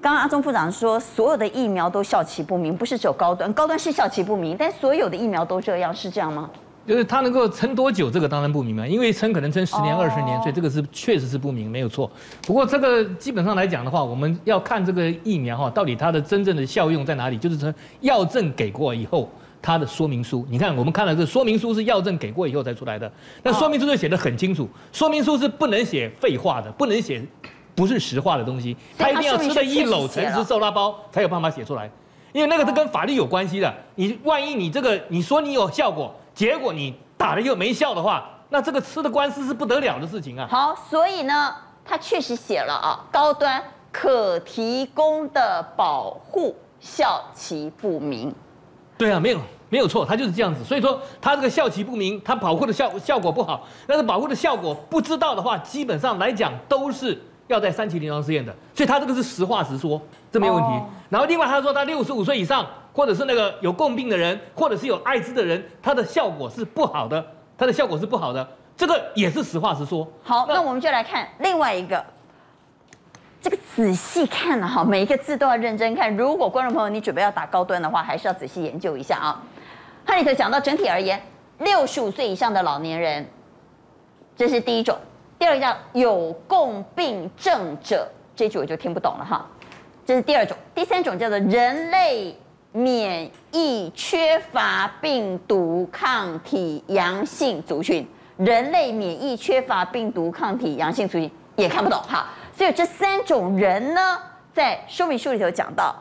[0.00, 6.50] 刚刚阿中部长说，所有的疫苗都效期不明，不是只有高端，高端是效期不明，但所有的疫苗都这样，是这样吗？
[6.84, 12.10] 就是它能够撑多久，这个当然不明嘛，因为撑可能撑十年、二十年，所以这个是确实是不明，没有错。
[12.42, 17.38] 不过这个基本上来讲的话，我们要看这个疫苗哈，到底它的真正的效用在哪里？
[17.38, 19.28] 就是说药证给过以后，
[19.60, 23.10] 它的说明书，你看我们看了这说明书是药证给过以后才出来的，
[23.42, 27.22] 那说明书就写的很清楚，说明书是不能写废话的，不能写
[27.74, 31.90] 不是实话的东西，他一定要吃了一篓诚实瘦拉包才有办法写出来，
[32.32, 36.14] 因为那个是跟法律有关系的，你万一你这个你说你有效果。
[36.34, 40.46] 结果你打了又没效的话，那这个吃的官司是不得了的事情啊。
[40.48, 41.52] 好，所以呢，
[41.84, 48.32] 他确实写了啊，高端可提供的保护效期不明。
[48.98, 50.62] 对啊，没有没有错，他就是这样子。
[50.62, 58.54] 所以说他这个效期不明，他保护的效效果不好，但是保护的效果不知道的话，基本上来讲都是要在三期临床试验的。
[58.74, 59.98] 所以他这个是实话实说，
[60.30, 60.70] 这没有问题。
[61.08, 62.66] 然后另外他说他六十五岁以上。
[62.94, 67.24] 或者是那个有共病的人，或者是有艾滋的人，他的效果是不好的，
[67.56, 68.44] 他的效果是不好的，
[68.76, 70.04] 这个也是实话实说。
[70.20, 72.04] 好，那我们就来看另外一个，
[73.48, 76.14] 这个仔细看了哈，每一个字都要认真看。
[76.14, 79.42] 如果观众朋友你准备要打高端的话，还是要仔细研究一下啊。
[80.04, 81.18] 哈里头讲到整体而言，
[81.60, 83.26] 六十五岁以上的老年人，
[84.36, 84.94] 这是第一种；
[85.38, 88.06] 第二个叫有共病症者，
[88.36, 89.46] 这句我就听不懂了哈。
[90.04, 92.36] 这是第二种；第三种叫做人类。
[92.70, 98.06] 免疫缺乏病毒抗体阳性族群，
[98.36, 104.18] 人类免疫缺乏病毒抗体阳性族群也看不懂哈，所以这三种人呢，
[104.52, 105.94] 在说明书里头讲到，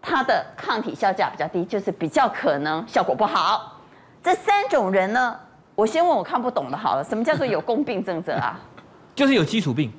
[0.00, 3.78] 他的抗体效价比较低，就是比较可能效果不好。
[4.22, 5.38] 这三种人呢，
[5.74, 8.58] 我先问我看不懂的好了，什么叫做有共病症者啊？
[9.14, 9.92] 就是有基础病。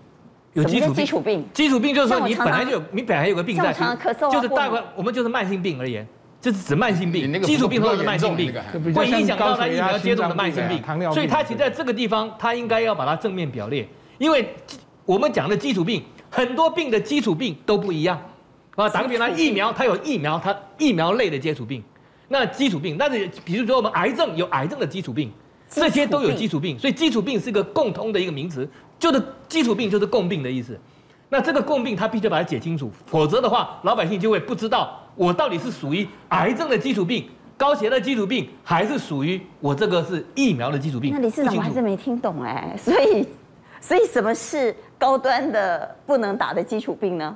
[0.53, 6.05] 有基础基础病，基础病就是说你本来就有，你本来有个病在，常常咳嗽啊、就是大概我们就是慢性病而言，
[6.41, 7.31] 就是指慢性病。
[7.43, 8.51] 基础病或者是慢性病，
[8.95, 10.81] 会影响到他疫苗接种的慢性病。
[11.13, 14.55] 所以他其实在这个地方，他应该要把它正面表列，因为
[15.09, 18.15] 我们讲的基础病，很多病的基础病都不一样。
[18.75, 21.83] 啊，打个比方，疫苗它有疫苗，它疫苗类的基础病，
[22.27, 25.31] 那基础病，那是比如说我们癌症有癌症的基础病，
[25.67, 28.69] 这些都有基础病，所以基础病是一个共通的一个名词。
[28.99, 30.79] 就是基础病就是共病的意思，
[31.29, 41.11] 那这个共病他必须把它解清楚，否则的话老百姓就会不知道我到底是属于癌症的基础病、高血压的基础病，还是属于我这个是疫苗的基础病。
[41.11, 43.25] 那理事长我还是没听懂哎，所以
[43.81, 47.35] 所以什么是高端的不能打的基础病呢？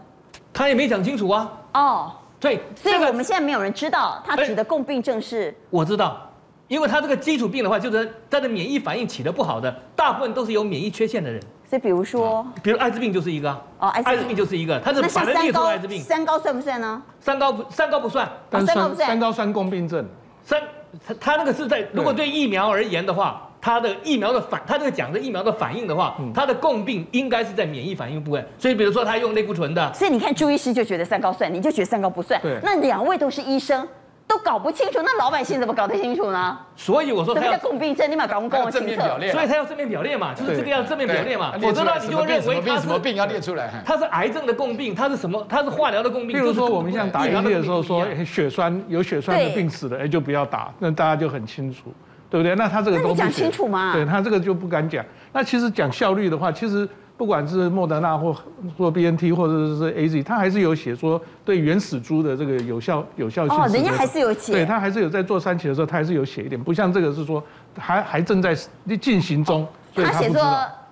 [0.54, 1.52] 他也没讲清楚啊。
[1.74, 5.56] 哦，对，所以我们现在没有人知道他指的共病症是。
[5.72, 6.30] 我知道。
[6.70, 11.40] 因为他这个基础病的话，就是他的免疫反应起得不好的，大部分都是有免疫缺陷的人。
[11.70, 16.02] 所以比如说，比如艾滋病就是一个哦，艾滋病就是一个，他是反人列出艾滋病。
[16.02, 17.02] 三高算不算呢？
[17.20, 18.28] 三高不，三高不算。
[18.50, 19.08] 三高不算。
[19.08, 20.08] 三高算共病症。
[20.44, 20.62] 三，
[21.06, 28.46] 他他那个是在如果对疫苗而言的话，他的疫苗的反，他这个讲的疫苗的反应的话，他的共病应该是在免疫反应部分。
[28.60, 29.94] 所以比如说他用类固醇的。
[29.94, 32.38] 所以你看朱医师就觉得三高算，你就觉得三高不算。
[32.42, 32.60] 对。
[32.62, 33.88] 那两位都是医生。
[34.26, 36.58] 都搞不清楚，那老百姓怎么搞得清楚呢？
[36.78, 38.10] 所以我说，什么叫共病症？
[38.10, 39.02] 你把搞不搞清楚？
[39.32, 41.52] 所以他要正面表列嘛，就是这个要正面表列嘛。
[41.62, 43.70] 否则呢，你就认为他什么病要列出来？
[43.86, 45.46] 他是癌症的共病，他是什么？
[45.50, 46.30] 他是化疗的共病。
[46.30, 51.94] 比如说，我们像打疫苗的时候说 血栓有血栓的病史的，哎，就不要打，那大家就很清楚，
[52.34, 52.56] 对不对？
[52.56, 53.94] 那他这个都讲清楚嘛？
[53.94, 55.06] 对他这个就不敢讲。
[55.32, 56.90] 那其实讲效率的话，其实。
[57.16, 58.36] 不管是莫德纳或
[58.76, 63.56] 或 BNT 或者是 AZ，它还是有写说对原始株的这个有效有效性。
[63.56, 64.52] 哦，人家还是有写。
[64.52, 67.42] 对，他还是有在做三期的时候，他还是有写一点，不像这个是说
[67.78, 68.58] 还还正在
[69.00, 69.66] 进行中。
[69.96, 70.44] 他写作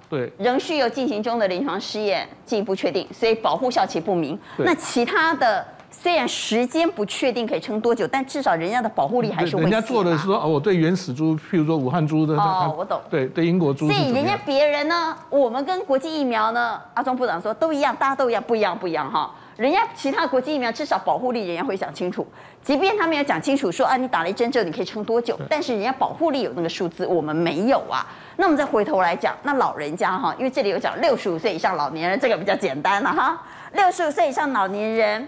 [0.07, 4.37] 对，仍需有进行中的临床试验进一步确定，所以保护效期不明。
[4.59, 5.65] 那其他的。
[6.01, 9.61] 虽然时间不确定可以撑多久，但至少人家的保护力还是会。
[9.61, 12.35] 人家做的是说，哦，我对原始猪，譬如说武汉猪的。
[12.35, 12.99] 哦，我懂。
[13.07, 13.87] 对对，英国猪。
[13.87, 19.29] 所以人家别人呢，我们跟国际疫苗呢，阿中部长说都一样，大家都一样，不一样不一样哈。
[19.57, 22.25] 人家其他国际疫苗至少保护力，人家会想清楚。
[22.63, 28.03] 即便他们要讲清楚说啊，你打了一针之后你可以撑多久，但是人家保护力有那个数字，我们没有啊。
[28.37, 33.39] 那我们再回头来讲，那老人家哈，因为这里有讲六十五岁以上老年人，这个比较简单了哈。
[33.73, 35.27] 六十五岁以上老年人。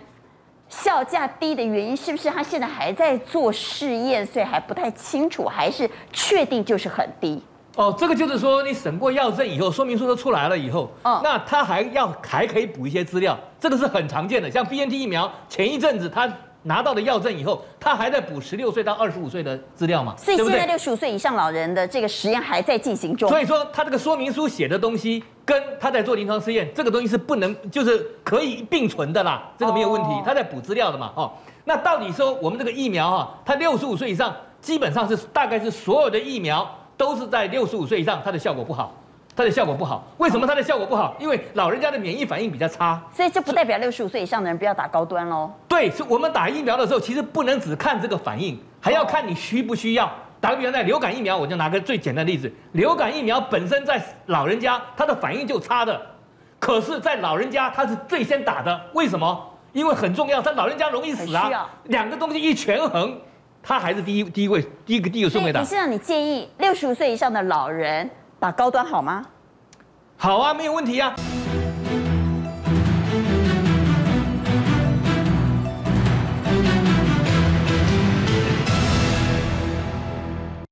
[0.70, 7.42] 效价低的原因是不是他现在还在做试验，所以还不太清楚，还是确定就是很低？
[7.76, 14.50] 哦，这个就是说你审过药证以后，说明书都出来了以后，哦，那他还要还可以补一些资料，这个是很常见的。
[14.50, 16.32] 像 BNT 疫苗前一阵子他。
[16.64, 20.16] 拿到了药证以后，他还在补十六岁到二十五岁的资料嘛？
[20.18, 23.30] 所以现在六十五岁以上老人的这个实验还在进行中。
[23.30, 30.10] 所以说，他这个说明书写的东西跟他在做临床试验，这个东西是不能，就是可以并存的啦，这个没有问题。
[30.26, 31.32] 他在补资料的嘛，哦，
[31.66, 38.96] 那到底说我们这个疫苗啊，他六十五岁以上基本上是大概是所有的疫苗都是在六十五岁以上，它的效果不好。
[39.36, 41.16] 它的效果不好，为什么它的效果不好？
[41.20, 45.52] 因为老人家的免疫反应比较差，所以这不代表六十五岁以上的人不要打高端喽。
[45.68, 50.12] 对，是我们打疫苗的时候，其实不能只看这个反应，还要看你需不需要。
[50.40, 56.00] 打个比方，在流感疫苗，我就拿个最简单的例子，流感疫苗本身在老人家它的反应就差的，
[56.60, 59.50] 可是，在老人家他是最先打的，为什么？
[59.72, 61.68] 因为很重要，他老人家容易死啊。
[61.86, 63.18] 两个东西一权衡，
[63.64, 65.62] 他还是第一第一位，第一个第一个顺位打。
[65.62, 68.08] 你是让你建议六十五岁以上的老人
[68.44, 69.26] 打高端好吗？
[70.18, 71.16] 好啊，没有问题啊。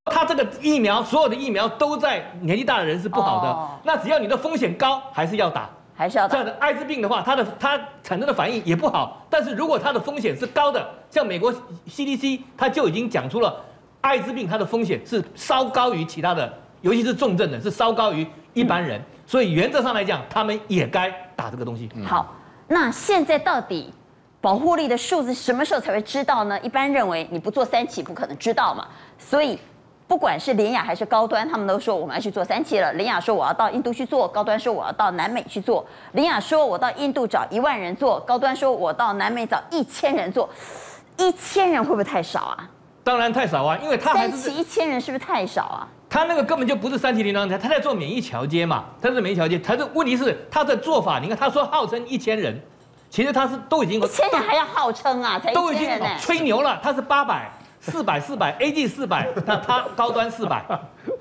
[0.03, 3.47] 他这个疫苗，所有的疫苗都在年纪大的人是不好的。
[3.47, 6.33] 哦、那只要你的风险高，还是要打，还是要打。
[6.33, 9.25] 这样的艾滋病的话，它的它产生的反应也不好。
[9.29, 11.53] 但是如果它的风险是高的，像美国
[11.87, 13.63] CDC，它就已经讲出了
[14.01, 18.99] 艾滋病它的风险是稍高于其他的，尤其是重症的，是稍高于一般人。
[18.99, 21.89] 嗯所以原则上来讲，他们也该打这个东西。
[22.05, 22.35] 好，
[22.67, 23.93] 那现在到底
[24.41, 26.59] 保护力的数字什么时候才会知道呢？
[26.59, 28.85] 一般认为你不做三期不可能知道嘛。
[29.17, 29.57] 所以
[30.05, 32.91] 不管是联雅还是高端，他们都说我们要去做三期了。
[32.93, 35.85] 林雅说我要到印度去做，高端说我要到南美去做。
[36.11, 40.49] 林雅说我到印度找一万人做，高端说我到南美找一千人做。
[41.17, 42.69] 一千人会不会太少啊？
[43.01, 45.87] 当然太少啊，因为他三期一千人是不是太少啊？
[46.13, 52.61] 他那个根本就不是三期临床，他他在做免疫桥接嘛，他是免疫桥接，他的问题是他的做法，你看他说号称一千人，
[53.09, 55.89] 其实他是都已经一千人还要号称啊，才都已经
[56.19, 57.49] 吹牛了，他是八百、
[57.79, 60.61] 四百、四百，A G 四百，那他高端四百，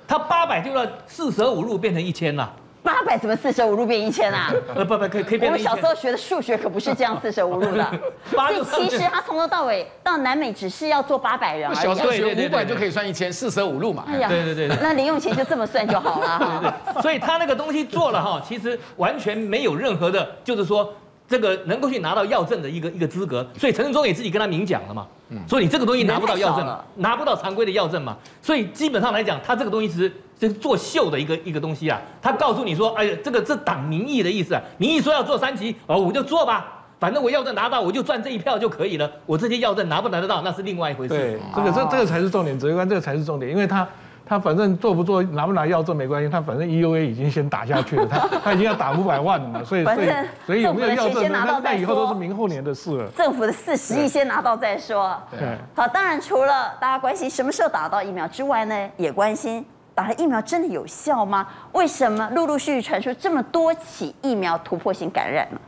[0.08, 2.52] 他八百就要四舍五入变成一千了。
[2.82, 4.52] 八百怎么四舍五入变一千啊？
[4.74, 5.50] 呃不不可以可以变。
[5.50, 7.86] 我们小时候学的数学可不是这样四舍五入的。
[8.64, 11.76] 所以其实他从头到尾到南美只是要做八百人而已。
[11.76, 14.04] 小时候学五百就可以算一千，四舍五入嘛。
[14.08, 14.76] 哎呀，对对对。
[14.80, 16.38] 那零用钱就这么算就好了。
[16.86, 17.02] 对对对。
[17.02, 20.92] 所以他那个东西做了哈，其实完全没有任何的，就是说
[21.30, 23.46] 这个能够去拿到药证的一个一个资格。
[23.56, 25.06] 所以陈时中也自己跟他明讲了嘛。
[25.30, 25.38] 嗯。
[25.48, 28.14] 所以你这个东西拿不到药证，拿不到常规的药证嘛。
[28.42, 30.12] 所以基本上来讲，他这个东西是。
[30.40, 32.00] 这是作秀的一个一个东西啊！
[32.22, 34.62] 他告诉你说：“哎呀，这个这党民意的意思啊！
[34.78, 39.12] 民意说要做三级，哦，我就做吧，反正我药证拿到，我就赚这一票就可以了。
[39.26, 43.86] 我这些药证拿不拿得到，那是另外一回事。”对，这个这这个才是重点，指挥官这个才是重点，因为他
[44.30, 50.08] 他反正做不做拿不拿药证没关系，他反正 EUA 已经先打下去了，他 他已经要打五百万了嘛，所以所以
[50.46, 53.10] 所以有没有药证，那那以后都是明后年的事了。
[53.16, 55.20] 政府的四十亿先拿到再说。
[55.32, 59.66] 对，好，当然除了大家关心什么时候打到疫苗之外呢，也关心。
[59.92, 61.46] 打了疫苗真的有效吗？
[61.72, 65.58] 为什么陆陆续续传出这么多起疫苗突破性感染呢？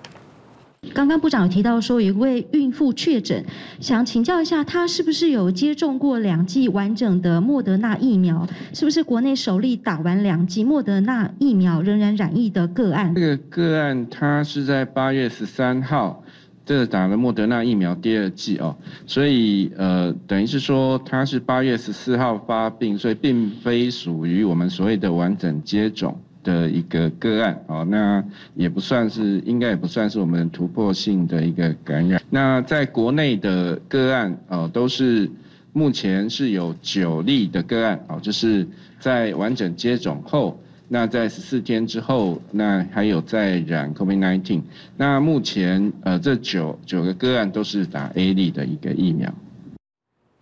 [0.94, 3.44] 刚刚部长有提到说，有一位孕妇确诊，
[3.80, 8.46] 想请教一下，她是不是有接种过两剂完整的莫德纳疫苗？
[8.74, 13.14] 是不是国内首例打完两剂莫德纳疫苗仍然染疫的个案？
[13.14, 16.22] 这个个案，她是在八月十三号。
[16.64, 28.22] 这个打了莫德纳疫苗第二剂哦，所以呃，等于是说他是八月十四号发病，所以并非属于我们所谓的完整接种的一个个案哦，那
[28.54, 32.22] 也不算是，应该也不算是我们突破性的一个感染。
[32.30, 35.30] 那在国内的个案哦，都是
[35.72, 38.66] 目前是有九例的个案哦，就是
[38.98, 40.58] 在完整接种后。
[40.88, 44.60] 那在十四天之后，那还有在染 COVID-19。
[44.94, 49.32] 那目前呃，这九九个个案都是打 A 类的一个疫苗。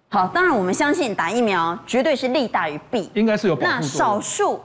[0.08, 3.68] 好，当然我们相信打疫苗绝对是利大于弊，应该是有保护。
[3.68, 4.60] 那少数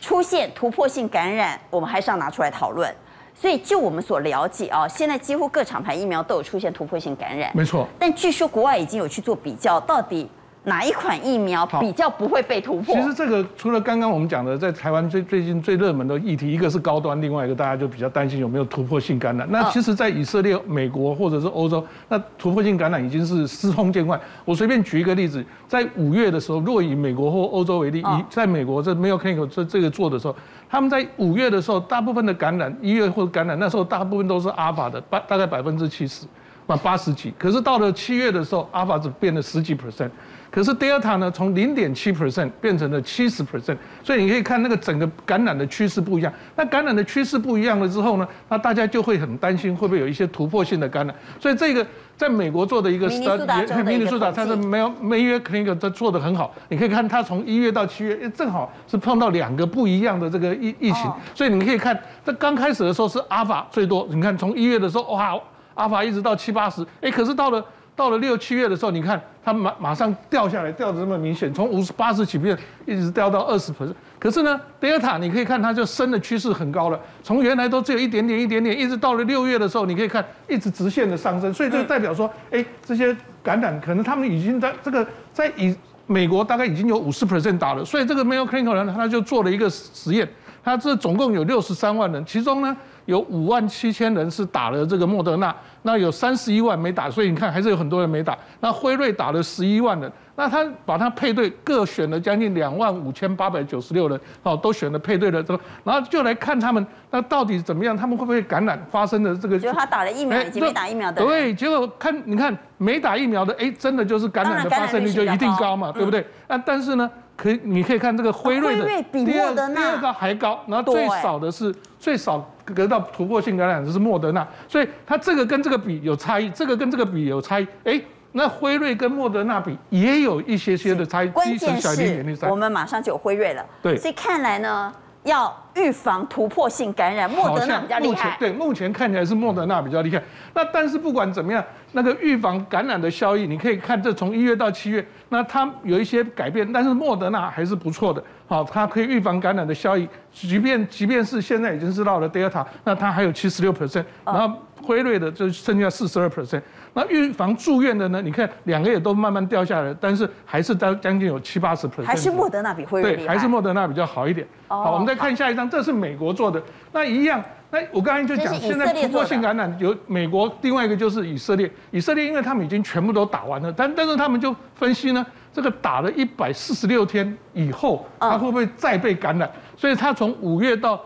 [0.00, 2.94] 出现突破性感染，我们还是要拿出来讨论。
[3.34, 7.86] 所以就我们所了解啊，现在几乎各厂牌疫苗都有出现突破性感染，没错。
[7.98, 10.30] 但据说国外已经有去做比较，到底。
[10.66, 12.92] 哪一款疫苗比较不会被突破？
[12.96, 19.46] 其实这个除了刚刚我们讲的，在台湾最最近最热门的议题，一个是高端，另外一个大家就比较担心有没有突破性感染。
[19.48, 24.20] 那其实，在以色列、美国或者是欧洲，那突破性感染已经是司空见惯。
[24.44, 30.34] 我随便举一个例子，在五月的时候，如果以美国或欧洲为例，以在美国这 Mayo Clinic 这这个做的时候，
[30.68, 36.26] 他们在五月的时候，大部分的感染一月或者感染那时候，大部分都是阿法的，八大概百分之七十，
[36.66, 37.32] 那八十几。
[37.38, 40.10] 可是到了七月的时候，阿法只变了十几 percent。
[40.56, 46.32] 可是 Delta 呢，从零点七 percent 变成了七十 percent，所以你可以看那个整个感染的趋势不一样。
[46.56, 51.14] 那感染的趋势不一样了之后呢，那大家就会很担心会不会有一些突破性的感染。
[51.38, 51.86] 所以这个
[52.16, 56.54] 在美国做的一个 study， 明尼苏达它是 Mayo Mayo Clinic 它做的很好。
[56.70, 61.94] 你可以看它从一月到七月，正好是碰到两个不一样的这个疫疫情，所以你可以看
[62.24, 64.08] 它刚开始的时候是 Alpha 最多。
[64.10, 65.38] 你看从一月的时候哇
[65.74, 67.62] ，Alpha 一直到七八十，哎，可是到了。
[67.96, 73.94] 到了六七月的时候，你看它马马上掉下来，掉的这么明显，从五十八十起变，一直掉到二十 percent。
[74.18, 85.74] 可是呢，德尔塔你可以看它就升的趋势很高了，从原来都只有一点点一点点，一直到了六月的时候，你可以看一直直线的上升，所以这代表说，哎，这些感染可能他们已经在这个在以
[86.06, 90.28] 美国大概已经有五十 percent 打了，所以这个 Mayo Clinic 呢，他就做了一个实验，
[90.62, 92.76] 他这总共有六十三万人，其中呢。
[93.06, 98.36] 有五万七千人是打了这个莫德纳，那有三十一万没打，所以你看还是有很多人没打。
[98.60, 109.58] 那辉瑞打了十一万人，那他把他配对各选了将近两万五千八百九十六人，哦，都选了配对了之后，然后就来看他们那到底怎么样，他们会不会感染发生的这个？
[109.58, 111.24] 就他打了疫苗以及没打疫苗的。
[111.24, 116.26] 对，结果看你看没打疫苗的，哎，真的就是感染的发生率就一定高嘛，对不对？
[116.48, 117.08] 啊，但是呢。
[117.36, 121.70] 可以，你可以看这个辉瑞的第二第二个还高，然后最少的是
[122.06, 127.66] 最少得到突破性感染的是莫德纳，所以它这个跟这个比有差异，这个跟这个比有差异。
[127.82, 128.00] 哎，
[128.30, 131.28] 那辉瑞跟莫德纳比也有一些些的差异。
[131.30, 133.66] 关键是，我们马上就有辉瑞了。
[133.82, 134.92] 对，所以看来呢。
[135.26, 138.36] 要预防突破性感染，莫德纳比较厉害。
[138.38, 140.22] 对，目前看起来是莫德纳比较厉害。
[140.54, 141.62] 那但是不管怎么样，
[141.92, 148.22] 那个预防感染的效益，你可以看这从一月到七月，那它有一些改变，但是莫德纳还是不错的。
[148.46, 156.62] 好，它可以预防感染的效益，即便即便是现在已经是到了 Delta，那它还有七十六 percent，然后辉瑞的就剩下四十二 percent。
[156.94, 158.22] 那预防住院的呢？
[158.22, 162.06] 你看两个也都慢慢掉下来，但是还是到将近有七八十 percent。
[162.06, 164.46] 还是莫德纳比辉瑞对，还是莫德纳比较好一点。
[164.68, 166.62] 哦、好，我们再看下一张，这是美国做的，
[166.92, 167.42] 那一样。
[167.68, 171.70] 那我刚才就讲，现在突破性感染有美国，另外一个就是以色列。
[171.90, 179.50] 以色列因为他们已经全部都打完了，但但是他们就分析呢，这个打了一百四十六天以后，他会不会再被感染？
[179.76, 180.98] 所以他从五月到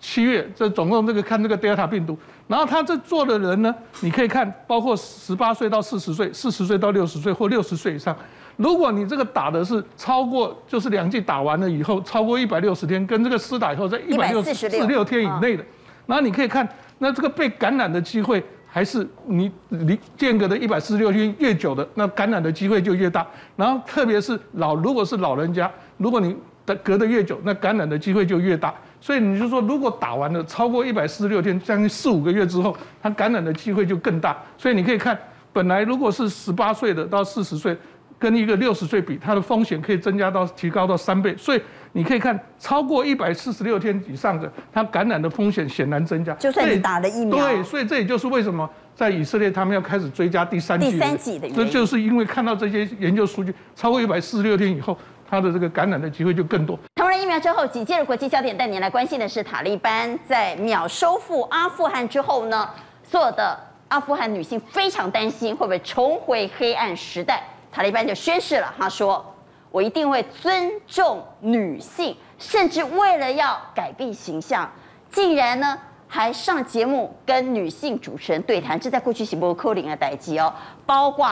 [0.00, 2.18] 七月，这总共这个看这个德尔塔病毒。
[2.48, 8.16] 然后他这做的人呢，你可以看，包括十八岁到四十岁、四十岁到六十岁或六十岁以上。
[8.56, 15.64] 如果你这个打的是超过，就是两剂打完了以后，超过一百六十天，跟这个施打以后在一百六十六天以内的，
[16.06, 16.66] 然后你可以看，
[16.98, 23.26] 那这个被感染的机会还是你离间隔的一百四十六天越久的，那感染的机会就越大。
[23.56, 26.34] 然后特别是老，如果是老人家，如果你
[26.64, 28.72] 的隔得越久，那感染的机会就越大。
[29.00, 34.36] 所以你就说，如果打完了超过一百四十六天，将近四五个月之后，它感染的机会就更大。
[34.58, 35.16] 所以你可以看，
[35.52, 37.76] 本来如果是十八岁的到四十岁，
[38.18, 41.36] 跟一个六十岁比，它的风险可以增加到提高到三倍。
[41.36, 41.60] 所以
[41.92, 46.34] 你可以看，超过一百四十六天以上的，它感染的风险显然增加。
[46.34, 47.36] 就算你打了疫苗。
[47.36, 50.90] 对，所以这也就是为什么在以色列他们要开始追加第三剂。
[50.90, 51.48] 第三剂的。
[51.50, 54.98] 这就是因为看到这些研究数据，超过一百四十六天以后。
[55.28, 56.78] 它的这个感染的机会就更多。
[56.94, 62.68] 谈完疫苗之后，紧接着国际焦点带您来关心的是塔利班在秒收复阿富汗之后呢，
[63.02, 63.58] 所有的
[63.88, 67.42] 阿富汗女性非常担心会不会重回黑暗时代。
[67.70, 69.24] 塔利班就宣誓了，他说
[69.70, 74.70] ：“我一定会尊重女性，甚至为了要改变形象，
[75.10, 78.80] 竟然呢还上节目跟女性主持人对谈。
[78.80, 80.50] 这在过去是不可能的代际哦，
[80.86, 81.30] 包括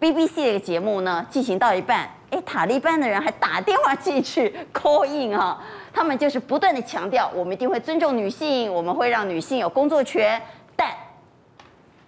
[0.00, 5.58] BBC 的一个节目呢进行到一半。”哎，塔利班的人还打电话进去 call in 啊，
[5.94, 10.38] 他们就是不断的强调，我们一定会尊重女性，我们会让女性有工作权。
[10.76, 10.92] 但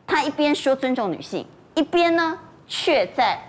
[0.06, 2.38] 他一边说尊重女性，一边呢
[2.68, 3.40] 却在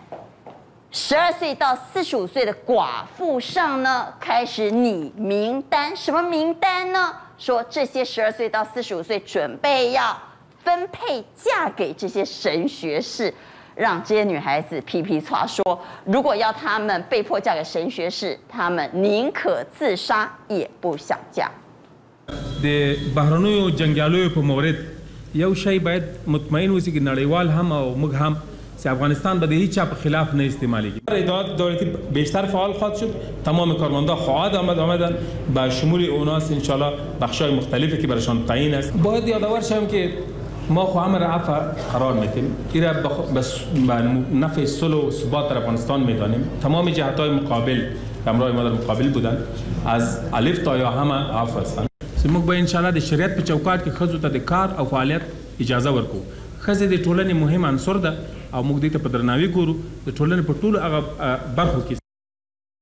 [0.92, 7.14] 十二岁到四十五岁的寡妇上呢开始拟名单，什么名单呢？
[7.38, 10.18] 说这些十二岁到四十五岁准备要
[10.64, 13.34] 分配嫁给这些神学士。
[13.75, 21.51] 让这些女孩子皮皮剉说，如果要她们被迫嫁给神学士，她们宁可自杀也不想嫁。
[22.63, 22.67] د
[23.15, 24.77] بهرنیو جنگیالیو په مورد
[25.35, 28.37] یو شی باید مطمئن اوسي چې نړیوال هم او موږ هم
[28.81, 31.85] چې افغانستان به د هیچ چا په خلاف نه استعمالیږي ادارات دولتی
[32.17, 33.11] بیشتر فعال خواهد شد
[33.45, 35.19] تمام کارمندا خواهد آمد آمدن
[35.59, 40.11] به شمول اوناس انشالله بخشای مختلفی که برشان تعیین است باید یادآور شوم که
[40.76, 41.54] ما خو امر عفو
[41.94, 42.56] قرار میدیم.
[42.74, 42.94] این را
[43.34, 43.94] به
[44.44, 46.50] نفع صلح و ثبات در افغانستان میدانیم.
[46.64, 47.80] تمام جهت های مقابل
[48.28, 49.38] همراه ما در مقابل بودن.
[49.86, 51.88] از الف تا یا همه عفو هستند
[52.26, 54.86] موږ به ان شاء الله د شریعت په چوکاټ کې خزو ته د کار او
[54.92, 55.22] فعالیت
[55.60, 56.20] اجازه ورکو.
[56.60, 58.14] خزه د ټولنې مهم عنصر ده
[58.54, 59.76] او موږ دې ته په درناوي ګورو.
[60.06, 61.00] د ټولنې په ټولو هغه
[61.56, 62.01] برخو کې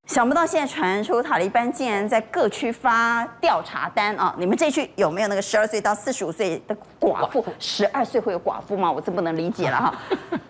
[0.10, 4.34] 想不到现在传出塔利班竟然在各区发调查单啊！
[4.40, 7.46] 你们这区有没有那个十二岁到四十五岁的寡妇？
[7.60, 8.92] 十二岁会有寡妇吗？
[8.92, 9.94] 我真不能理解了哈。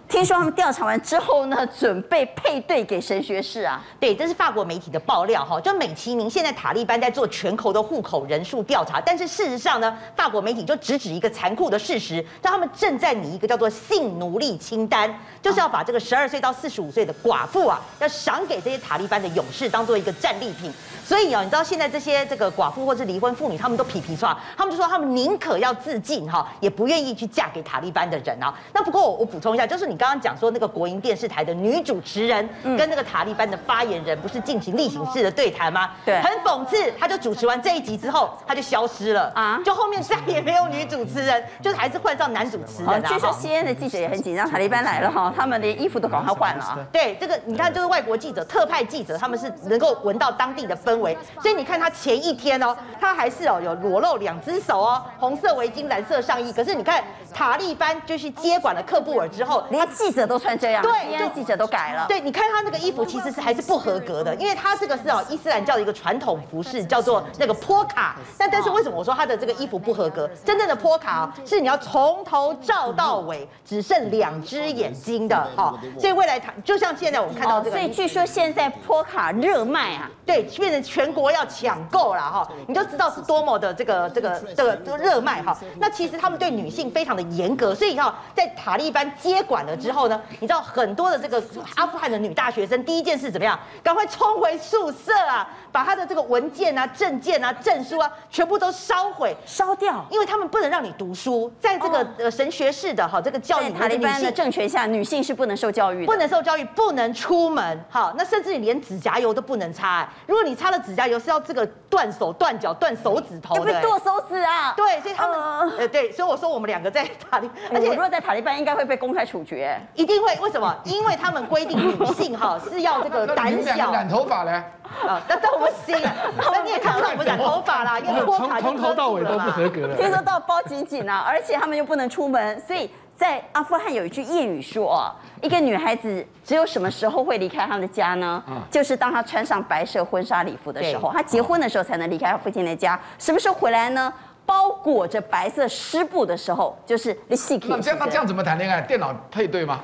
[0.09, 3.79] 听说他们调查完之后呢，准备配对给神学士啊。
[3.99, 20.73] 对，这是法国媒体的爆料哈，就美其名现在塔利班在做全球的户口人数调查，但是事实上呢，法国媒体就直指一个残酷的事实，让他们正在拟一个叫做性奴隶清单，就是要把这个十二岁到四十五岁的寡妇啊，要赏给这些塔利班的勇士当做一个战利品。
[21.05, 28.51] 所以啊，你知道现在这些这个寡妇或是离婚妇女，他们都皮皮剉，他们就说他们宁可要自尽哈，也不愿意去嫁给塔利班的人啊。
[28.73, 29.98] 那不过我我补充一下，就是你。
[29.99, 35.91] 刚刚讲说那个国营电视台的女主持人跟那个塔利班的发言人不是进行例行式的对谈吗？
[36.05, 39.29] 对，很讽刺，他就主持完这一集之后，他就消失了。
[39.35, 43.03] 啊，就后面再也没有女主持人， 就是还是换上男主持人。
[43.03, 46.79] 据说 CNN 的记者也很紧张，塔利班来了哈，他们连衣服都赶快换了啊。
[46.93, 62.05] 对，这个你看，就是外国记者、特派记者，他们是能够闻到当地的氛围， 所以你看他前一天哦，他还是哦有裸露两只手哦，红色围巾、蓝色上衣，可是你看塔利班就是接管了克布尔之后，连记者都穿这样，对，就记者都改了。
[62.07, 68.15] 对，你看他那个衣服其实是还是不合格的，因为他这个是哦伊斯兰教的一个传统服饰，叫做那个坡卡。
[68.37, 70.29] 但但是为什么我说他的这个衣服不合格？
[70.45, 75.77] 真正的坡卡哦，是你要从头照到尾，只剩两只眼睛的哈。
[75.99, 85.57] 所以未来他就像现在我们看到这个，所以据说现在坡卡热卖啊，对，变成全国要抢购了哈，你就知道是多么的这个这个这个热卖哈。
[85.79, 91.41] 那其实他们对女性非常的严格，所以哈，在塔利班接管了之后呢，你知道很多的这个
[91.75, 93.57] 阿富汗的女大学生，第一件事怎么样？
[93.81, 101.51] 赶快冲回宿舍啊，把他的这个文件啊、证件啊、证书啊，全部都烧毁、烧掉，因为他们不能让你读书。
[101.59, 107.85] 在这个呃神学式的哈这个教育塔利班的政权下，女性是不能受教育的，不能受教育，不能出门。
[107.89, 110.07] 好，那甚至你连指甲油都不能擦。
[110.25, 114.73] 如果你擦了指甲油，是要这个断手断脚断手指头的，会剁手指啊。
[114.75, 115.39] 对，所以他们
[115.77, 120.35] 呃对，所以我说我们两个在塔利，而且如果在塔利班，应该会被公开处决，一定会。
[120.39, 120.75] 为什么？
[120.85, 123.91] 因为他们规定女性哈是要这个胆小。
[123.99, 124.63] 染头发嘞？
[125.07, 125.97] 啊，那都不行。
[126.51, 129.95] 那你也看不到我们染头发啦，因为从从头到尾都不合格了。
[129.95, 135.11] 听说都要包紧紧啊，而且他们又不能出门，所以在阿富汗有一句谚语说哦，
[135.41, 138.43] 一个女孩子只有什么时候会离开她的家呢？
[138.69, 142.99] 就是当她穿上白色婚纱礼服的时候，她结婚的时候才能离开她父亲的家。
[143.17, 144.11] 什么时候回来呢？
[144.45, 148.81] 包裹着白色湿布的时候，就是你细那这样那这样怎么谈恋爱？
[148.81, 149.81] 电脑配对吗？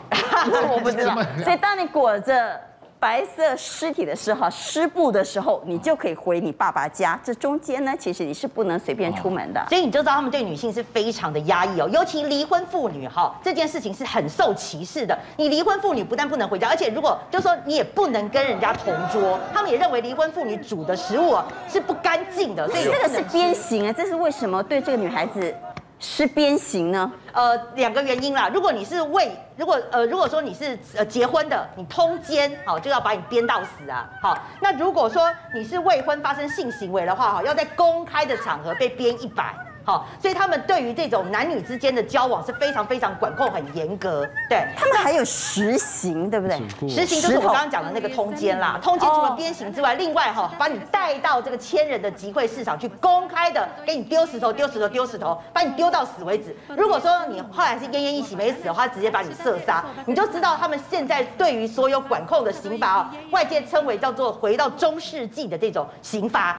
[0.71, 1.15] 我不知道。
[1.43, 2.59] 所以当你裹着。
[3.05, 7.19] 白色尸体的时候，湿布的时候，你就可以回你爸爸家。
[7.23, 9.63] 这中间呢，其实你是不能随便出门的。
[9.69, 15.15] 所以你就知道他们对女性是非常的压抑哦，尤其离婚妇女哈，这件事情是很受歧视的。
[15.37, 21.37] 你离婚妇女不但不能回家，而且如果就说你也不能跟人家同桌，他们也认为离婚妇女煮的食物
[21.69, 22.67] 是不干净的。
[22.67, 25.53] 所以这个是鞭刑啊，这是为什么对这个女孩子？
[25.99, 27.11] 是鞭刑呢？
[27.31, 28.49] 呃，两个原因啦。
[28.53, 34.09] 如果你是未，如果呃，如果说你是呃结婚的，你通奸，好就要把你鞭到死啊。
[34.21, 39.55] 好，那如果说你是未婚发生性行为的话，哈，要在公开的场合被鞭一百。
[39.85, 44.27] 好，所以他们对于这种男女之间的交往是非常非常管控很严格。
[44.49, 46.57] 对，他们还有实刑，对不对？
[46.89, 48.79] 实刑就是我刚刚讲的那个通奸啦。
[48.81, 56.55] 通奸除了鞭刑之外，另外哈，把你带到这个千人的集会市场去，公开的给你丢石头、丢石头、丢石头，把你丢到死为止。
[56.75, 66.57] 如果说你后来是奄奄一息没死的话，直接把你射杀，你就知道他们现在对于所有管控的刑罚啊，外界称为叫做回到中世纪的这种刑罚。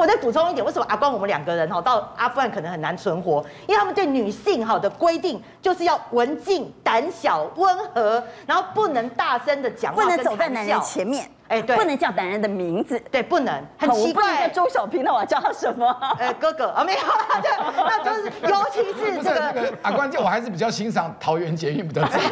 [0.00, 3.44] 我再补充一点，为什么阿光我们两个人哈到阿富汗可能很难存活？
[3.66, 14.48] 因为他们对女性哈的规定就是要文静、胆小、温和，然后不能大声的讲话，不能走在男人前面，哎，对，不能叫男人的名字，对，不能，很奇怪。
[14.48, 15.84] 叫周小平，那我叫他什么？
[16.16, 17.00] 呃，哥哥啊，没有，
[17.42, 22.24] 对，那就是， 尤其是这个啊关键，我还是比较欣赏桃园捷运比较自由。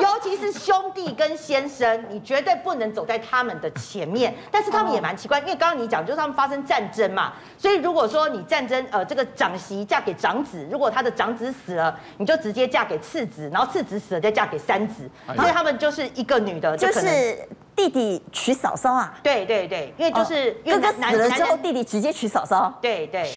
[0.00, 4.34] 尤其是兄弟跟先生，你绝对不能走在他们的前面。
[4.50, 17.38] 但是他们也蛮奇怪，因为刚刚你讲就是他们发生战争嘛，所以如果说你战争，呃，这个长媳嫁给长子，如果他的长子死了，你就直接嫁给次子，然后次子死了再嫁给三子，所以他们就是一个女的，就是
[17.78, 19.16] 弟弟娶嫂嫂啊。
[19.22, 22.76] 对对对，因为就是哥哥死了之后，弟弟直接娶嫂嫂。
[22.82, 23.32] 对对。